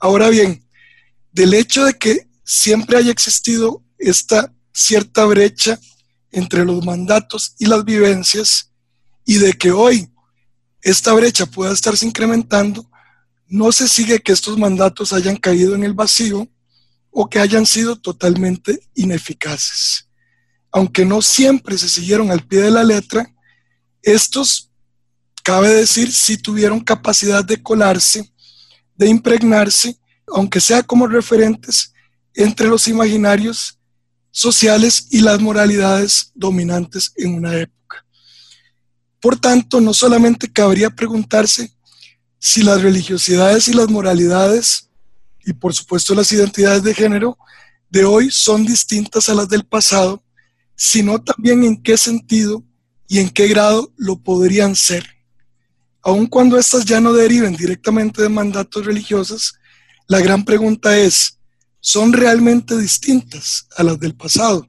Ahora 0.00 0.28
bien, 0.30 0.66
del 1.30 1.54
hecho 1.54 1.84
de 1.84 1.94
que 1.94 2.26
siempre 2.42 2.98
haya 2.98 3.12
existido 3.12 3.84
esta 3.98 4.52
cierta 4.72 5.24
brecha 5.26 5.78
entre 6.32 6.64
los 6.64 6.84
mandatos 6.84 7.54
y 7.60 7.66
las 7.66 7.84
vivencias 7.84 8.72
y 9.24 9.34
de 9.34 9.52
que 9.52 9.70
hoy 9.70 10.10
esta 10.82 11.12
brecha 11.12 11.46
pueda 11.46 11.72
estarse 11.72 12.04
incrementando, 12.04 12.90
no 13.46 13.70
se 13.70 13.86
sigue 13.86 14.18
que 14.18 14.32
estos 14.32 14.58
mandatos 14.58 15.12
hayan 15.12 15.36
caído 15.36 15.76
en 15.76 15.84
el 15.84 15.94
vacío 15.94 16.48
o 17.12 17.30
que 17.30 17.38
hayan 17.38 17.64
sido 17.64 17.94
totalmente 17.94 18.80
ineficaces. 18.96 20.08
Aunque 20.72 21.04
no 21.04 21.22
siempre 21.22 21.78
se 21.78 21.88
siguieron 21.88 22.32
al 22.32 22.44
pie 22.44 22.60
de 22.60 22.72
la 22.72 22.82
letra, 22.82 23.32
estos, 24.02 24.70
cabe 25.42 25.68
decir, 25.68 26.12
sí 26.12 26.36
tuvieron 26.36 26.80
capacidad 26.80 27.44
de 27.44 27.62
colarse, 27.62 28.32
de 28.96 29.08
impregnarse, 29.08 29.98
aunque 30.26 30.60
sea 30.60 30.82
como 30.82 31.06
referentes 31.06 31.92
entre 32.34 32.68
los 32.68 32.86
imaginarios 32.88 33.78
sociales 34.30 35.08
y 35.10 35.20
las 35.20 35.40
moralidades 35.40 36.30
dominantes 36.34 37.12
en 37.16 37.34
una 37.34 37.56
época. 37.56 38.04
Por 39.20 39.38
tanto, 39.38 39.80
no 39.80 39.92
solamente 39.92 40.52
cabría 40.52 40.90
preguntarse 40.90 41.72
si 42.38 42.62
las 42.62 42.82
religiosidades 42.82 43.68
y 43.68 43.72
las 43.72 43.88
moralidades, 43.88 44.90
y 45.44 45.52
por 45.52 45.74
supuesto 45.74 46.14
las 46.14 46.30
identidades 46.30 46.82
de 46.82 46.94
género, 46.94 47.36
de 47.90 48.04
hoy 48.04 48.30
son 48.30 48.64
distintas 48.64 49.28
a 49.28 49.34
las 49.34 49.48
del 49.48 49.64
pasado, 49.64 50.22
sino 50.76 51.20
también 51.20 51.64
en 51.64 51.82
qué 51.82 51.96
sentido 51.96 52.62
y 53.08 53.18
en 53.18 53.30
qué 53.30 53.48
grado 53.48 53.92
lo 53.96 54.20
podrían 54.20 54.76
ser. 54.76 55.04
Aun 56.02 56.26
cuando 56.26 56.58
éstas 56.58 56.84
ya 56.84 57.00
no 57.00 57.12
deriven 57.12 57.56
directamente 57.56 58.22
de 58.22 58.28
mandatos 58.28 58.84
religiosos, 58.84 59.54
la 60.06 60.20
gran 60.20 60.44
pregunta 60.44 60.96
es, 60.96 61.38
¿son 61.80 62.12
realmente 62.12 62.76
distintas 62.78 63.66
a 63.76 63.82
las 63.82 63.98
del 63.98 64.14
pasado? 64.14 64.68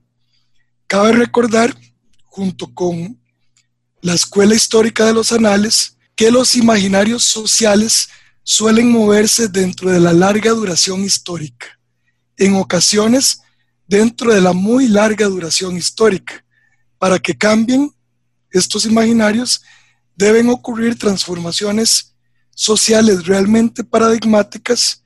Cabe 0.88 1.12
recordar, 1.12 1.78
junto 2.26 2.74
con 2.74 3.22
la 4.02 4.14
escuela 4.14 4.56
histórica 4.56 5.06
de 5.06 5.14
los 5.14 5.32
anales, 5.32 5.98
que 6.16 6.32
los 6.32 6.56
imaginarios 6.56 7.24
sociales 7.24 8.10
suelen 8.44 8.92
moverse 8.92 9.50
dentro 9.50 9.92
de 9.92 10.00
la 10.00 10.14
larga 10.14 10.52
duración 10.52 11.04
histórica, 11.04 11.68
en 12.38 12.56
ocasiones 12.56 13.42
dentro 13.88 14.34
de 14.34 14.42
la 14.42 14.54
muy 14.54 14.88
larga 14.88 15.28
duración 15.28 15.76
histórica. 15.78 16.46
Para 16.98 17.20
que 17.20 17.38
cambien 17.38 17.94
estos 18.52 18.86
imaginarios 18.86 19.62
deben 20.16 20.50
ocurrir 20.50 20.98
transformaciones 20.98 22.16
sociales 22.56 23.26
realmente 23.26 23.84
paradigmáticas, 23.84 25.02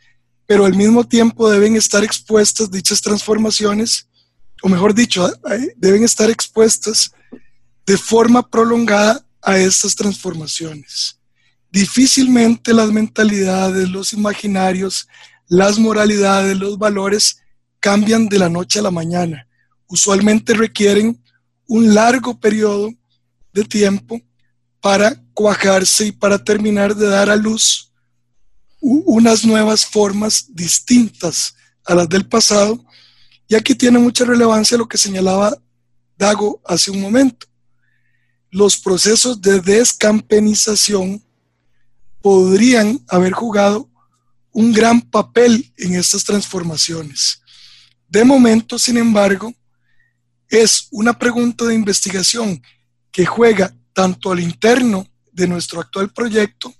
pero 0.45 0.65
al 0.65 0.73
mismo 0.73 1.03
tiempo 1.03 1.49
deben 1.49 1.75
estar 1.75 2.03
expuestas 2.03 2.71
dichas 2.71 3.01
transformaciones 3.01 4.07
o 4.63 4.69
mejor 4.69 4.95
dicho, 4.95 5.29
deben 5.75 6.05
estar 6.05 6.29
expuestas 6.29 7.11
de 7.85 7.97
forma 7.97 8.49
prolongada 8.49 9.25
a 9.41 9.57
estas 9.57 9.93
transformaciones. 9.93 11.19
Difícilmente 11.69 12.73
las 12.73 12.89
mentalidades, 12.89 13.89
los 13.89 14.13
imaginarios, 14.13 15.09
las 15.49 15.77
moralidades, 15.77 16.57
los 16.57 16.77
valores 16.77 17.41
cambian 17.81 18.29
de 18.29 18.39
la 18.39 18.47
noche 18.47 18.79
a 18.79 18.83
la 18.83 18.91
mañana. 18.91 19.45
Usualmente 19.87 20.53
requieren 20.53 21.21
un 21.67 21.93
largo 21.93 22.39
periodo 22.39 22.93
de 23.53 23.63
tiempo 23.63 24.21
para 24.81 25.15
cuajarse 25.33 26.07
y 26.07 26.11
para 26.11 26.43
terminar 26.43 26.95
de 26.95 27.07
dar 27.07 27.29
a 27.29 27.35
luz 27.35 27.91
unas 28.81 29.45
nuevas 29.45 29.85
formas 29.85 30.45
distintas 30.49 31.55
a 31.85 31.95
las 31.95 32.09
del 32.09 32.27
pasado. 32.27 32.83
Y 33.47 33.55
aquí 33.55 33.75
tiene 33.75 33.99
mucha 33.99 34.25
relevancia 34.25 34.77
lo 34.77 34.87
que 34.87 34.97
señalaba 34.97 35.57
Dago 36.17 36.61
hace 36.65 36.91
un 36.91 36.99
momento. 36.99 37.47
Los 38.51 38.77
procesos 38.77 39.41
de 39.41 39.61
descampenización 39.61 41.23
podrían 42.21 43.03
haber 43.07 43.33
jugado 43.33 43.89
un 44.51 44.71
gran 44.71 45.01
papel 45.01 45.73
en 45.77 45.95
estas 45.95 46.23
transformaciones. 46.23 47.41
De 48.07 48.23
momento, 48.23 48.77
sin 48.77 48.97
embargo, 48.97 49.53
es 50.47 50.87
una 50.91 51.17
pregunta 51.17 51.65
de 51.65 51.73
investigación 51.73 52.61
que 53.13 53.25
juega 53.25 53.71
tanto 53.93 54.31
al 54.31 54.41
interno 54.41 55.05
de 55.31 55.47
nuestro 55.47 55.79
actual 55.79 56.09
proyecto 56.09 56.73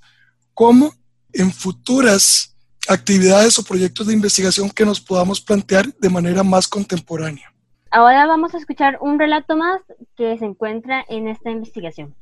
como 0.53 0.93
en 1.31 1.51
futuras 1.51 2.55
actividades 2.89 3.57
o 3.59 3.63
proyectos 3.63 4.07
de 4.07 4.13
investigación 4.13 4.69
que 4.69 4.85
nos 4.85 4.99
podamos 4.99 5.39
plantear 5.39 5.85
de 5.93 6.09
manera 6.09 6.43
más 6.43 6.67
contemporánea. 6.67 7.53
Ahora 7.91 8.25
vamos 8.25 8.53
a 8.55 8.57
escuchar 8.57 8.97
un 8.99 9.19
relato 9.19 9.55
más 9.55 9.79
que 10.17 10.37
se 10.37 10.45
encuentra 10.45 11.05
en 11.07 11.27
esta 11.27 11.51
investigación. 11.51 12.15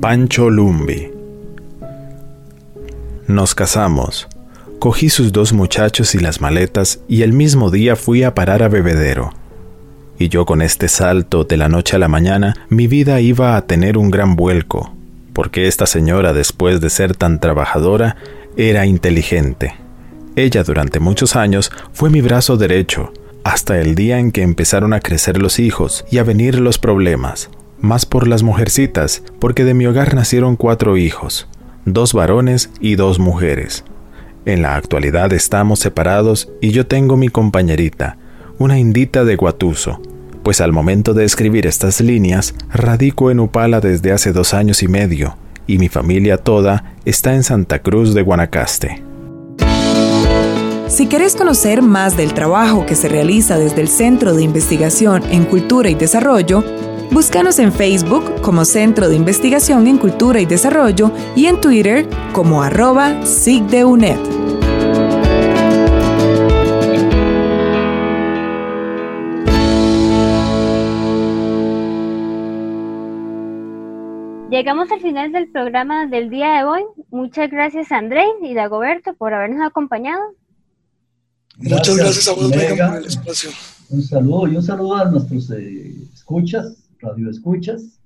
Pancho 0.00 0.50
Lumbi. 0.50 1.10
Nos 3.26 3.54
casamos. 3.54 4.28
Cogí 4.78 5.08
sus 5.08 5.32
dos 5.32 5.54
muchachos 5.54 6.14
y 6.14 6.18
las 6.18 6.42
maletas 6.42 7.00
y 7.08 7.22
el 7.22 7.32
mismo 7.32 7.70
día 7.70 7.96
fui 7.96 8.22
a 8.22 8.34
parar 8.34 8.62
a 8.62 8.68
Bebedero. 8.68 9.32
Y 10.18 10.28
yo 10.28 10.46
con 10.46 10.62
este 10.62 10.88
salto 10.88 11.44
de 11.44 11.56
la 11.56 11.68
noche 11.68 11.96
a 11.96 11.98
la 11.98 12.08
mañana, 12.08 12.54
mi 12.68 12.86
vida 12.86 13.20
iba 13.20 13.56
a 13.56 13.66
tener 13.66 13.98
un 13.98 14.10
gran 14.10 14.36
vuelco, 14.36 14.94
porque 15.32 15.66
esta 15.66 15.86
señora, 15.86 16.32
después 16.32 16.80
de 16.80 16.90
ser 16.90 17.16
tan 17.16 17.40
trabajadora, 17.40 18.16
era 18.56 18.86
inteligente. 18.86 19.74
Ella 20.36 20.62
durante 20.62 21.00
muchos 21.00 21.36
años 21.36 21.70
fue 21.92 22.10
mi 22.10 22.20
brazo 22.20 22.56
derecho, 22.56 23.12
hasta 23.44 23.80
el 23.80 23.94
día 23.94 24.18
en 24.18 24.32
que 24.32 24.42
empezaron 24.42 24.92
a 24.92 25.00
crecer 25.00 25.40
los 25.40 25.58
hijos 25.58 26.04
y 26.10 26.18
a 26.18 26.24
venir 26.24 26.60
los 26.60 26.78
problemas, 26.78 27.50
más 27.80 28.06
por 28.06 28.26
las 28.26 28.42
mujercitas, 28.42 29.22
porque 29.38 29.64
de 29.64 29.74
mi 29.74 29.86
hogar 29.86 30.14
nacieron 30.14 30.56
cuatro 30.56 30.96
hijos, 30.96 31.46
dos 31.84 32.14
varones 32.14 32.70
y 32.80 32.96
dos 32.96 33.18
mujeres. 33.18 33.84
En 34.46 34.62
la 34.62 34.76
actualidad 34.76 35.32
estamos 35.32 35.80
separados 35.80 36.50
y 36.60 36.70
yo 36.70 36.86
tengo 36.86 37.16
mi 37.16 37.28
compañerita, 37.28 38.16
una 38.58 38.78
indita 38.78 39.24
de 39.24 39.36
Guatuso, 39.36 40.00
pues 40.42 40.60
al 40.60 40.72
momento 40.72 41.14
de 41.14 41.24
escribir 41.24 41.66
estas 41.66 42.00
líneas 42.00 42.54
radico 42.72 43.30
en 43.30 43.40
Upala 43.40 43.80
desde 43.80 44.12
hace 44.12 44.32
dos 44.32 44.54
años 44.54 44.82
y 44.82 44.88
medio, 44.88 45.36
y 45.66 45.78
mi 45.78 45.88
familia 45.88 46.38
toda 46.38 46.94
está 47.04 47.34
en 47.34 47.42
Santa 47.42 47.80
Cruz 47.80 48.14
de 48.14 48.22
Guanacaste. 48.22 49.02
Si 50.88 51.06
querés 51.06 51.34
conocer 51.34 51.82
más 51.82 52.16
del 52.16 52.34
trabajo 52.34 52.86
que 52.86 52.94
se 52.94 53.08
realiza 53.08 53.58
desde 53.58 53.80
el 53.80 53.88
Centro 53.88 54.34
de 54.34 54.44
Investigación 54.44 55.22
en 55.30 55.44
Cultura 55.44 55.90
y 55.90 55.94
Desarrollo, 55.94 56.62
Búscanos 57.10 57.60
en 57.60 57.72
Facebook 57.72 58.40
como 58.40 58.64
Centro 58.64 59.08
de 59.08 59.14
Investigación 59.14 59.86
en 59.86 59.98
Cultura 59.98 60.40
y 60.40 60.46
Desarrollo 60.46 61.12
y 61.36 61.46
en 61.46 61.60
Twitter 61.60 62.08
como 62.32 62.62
arroba 62.62 63.24
SIGDEUNED. 63.24 64.43
Llegamos 74.54 74.88
al 74.92 75.00
final 75.00 75.32
del 75.32 75.48
programa 75.48 76.06
del 76.06 76.30
día 76.30 76.58
de 76.58 76.62
hoy. 76.62 76.82
Muchas 77.10 77.50
gracias 77.50 77.90
André 77.90 78.22
y 78.40 78.54
Dagoberto 78.54 79.12
por 79.14 79.34
habernos 79.34 79.66
acompañado. 79.66 80.22
Muchas 81.56 81.96
gracias 81.96 82.28
a 82.28 82.34
vos, 82.34 82.50
Megan, 82.50 82.90
por 82.90 82.98
el 82.98 83.06
espacio. 83.06 83.50
Un 83.90 84.02
saludo 84.02 84.46
y 84.46 84.54
un 84.54 84.62
saludo 84.62 84.94
a 84.94 85.10
nuestros 85.10 85.50
eh, 85.50 85.92
escuchas 86.14 86.86
radio 87.00 87.30
escuchas, 87.30 87.98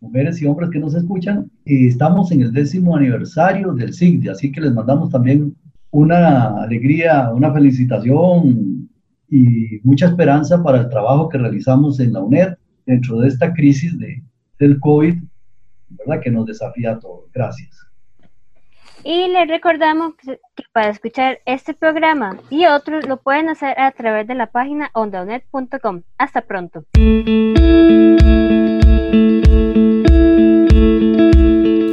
mujeres 0.00 0.42
y 0.42 0.46
hombres 0.46 0.70
que 0.70 0.80
nos 0.80 0.96
escuchan. 0.96 1.48
Y 1.64 1.86
estamos 1.86 2.32
en 2.32 2.42
el 2.42 2.52
décimo 2.52 2.96
aniversario 2.96 3.72
del 3.72 3.94
SIGDE, 3.94 4.30
así 4.30 4.50
que 4.50 4.60
les 4.60 4.74
mandamos 4.74 5.10
también 5.10 5.54
una 5.92 6.60
alegría, 6.60 7.30
una 7.32 7.52
felicitación 7.52 8.90
y 9.30 9.78
mucha 9.84 10.06
esperanza 10.06 10.60
para 10.60 10.80
el 10.80 10.88
trabajo 10.88 11.28
que 11.28 11.38
realizamos 11.38 12.00
en 12.00 12.14
la 12.14 12.20
UNED 12.20 12.54
dentro 12.84 13.20
de 13.20 13.28
esta 13.28 13.54
crisis 13.54 13.96
de, 13.96 14.24
del 14.58 14.80
COVID, 14.80 15.14
¿verdad? 16.08 16.22
Que 16.22 16.30
nos 16.30 16.46
desafía 16.46 16.92
a 16.92 16.98
todos. 16.98 17.30
Gracias. 17.32 17.88
Y 19.04 19.28
les 19.28 19.48
recordamos 19.48 20.14
que 20.16 20.38
para 20.72 20.90
escuchar 20.90 21.38
este 21.46 21.72
programa 21.72 22.36
y 22.50 22.66
otros 22.66 23.06
lo 23.06 23.18
pueden 23.18 23.48
hacer 23.48 23.78
a 23.78 23.90
través 23.92 24.26
de 24.26 24.34
la 24.34 24.48
página 24.48 24.90
ondaunet.com. 24.92 26.02
Hasta 26.18 26.40
pronto. 26.42 26.84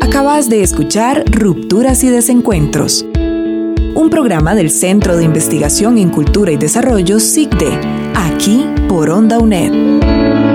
Acabas 0.01 0.49
de 0.49 0.63
escuchar 0.63 1.23
Rupturas 1.29 2.03
y 2.03 2.09
Desencuentros, 2.09 3.03
un 3.03 4.09
programa 4.09 4.55
del 4.55 4.71
Centro 4.71 5.15
de 5.15 5.25
Investigación 5.25 5.97
en 5.97 6.09
Cultura 6.09 6.51
y 6.51 6.57
Desarrollo 6.57 7.19
SICDE, 7.19 7.79
aquí 8.15 8.65
por 8.87 9.09
Onda 9.11 9.37
UNED. 9.37 10.54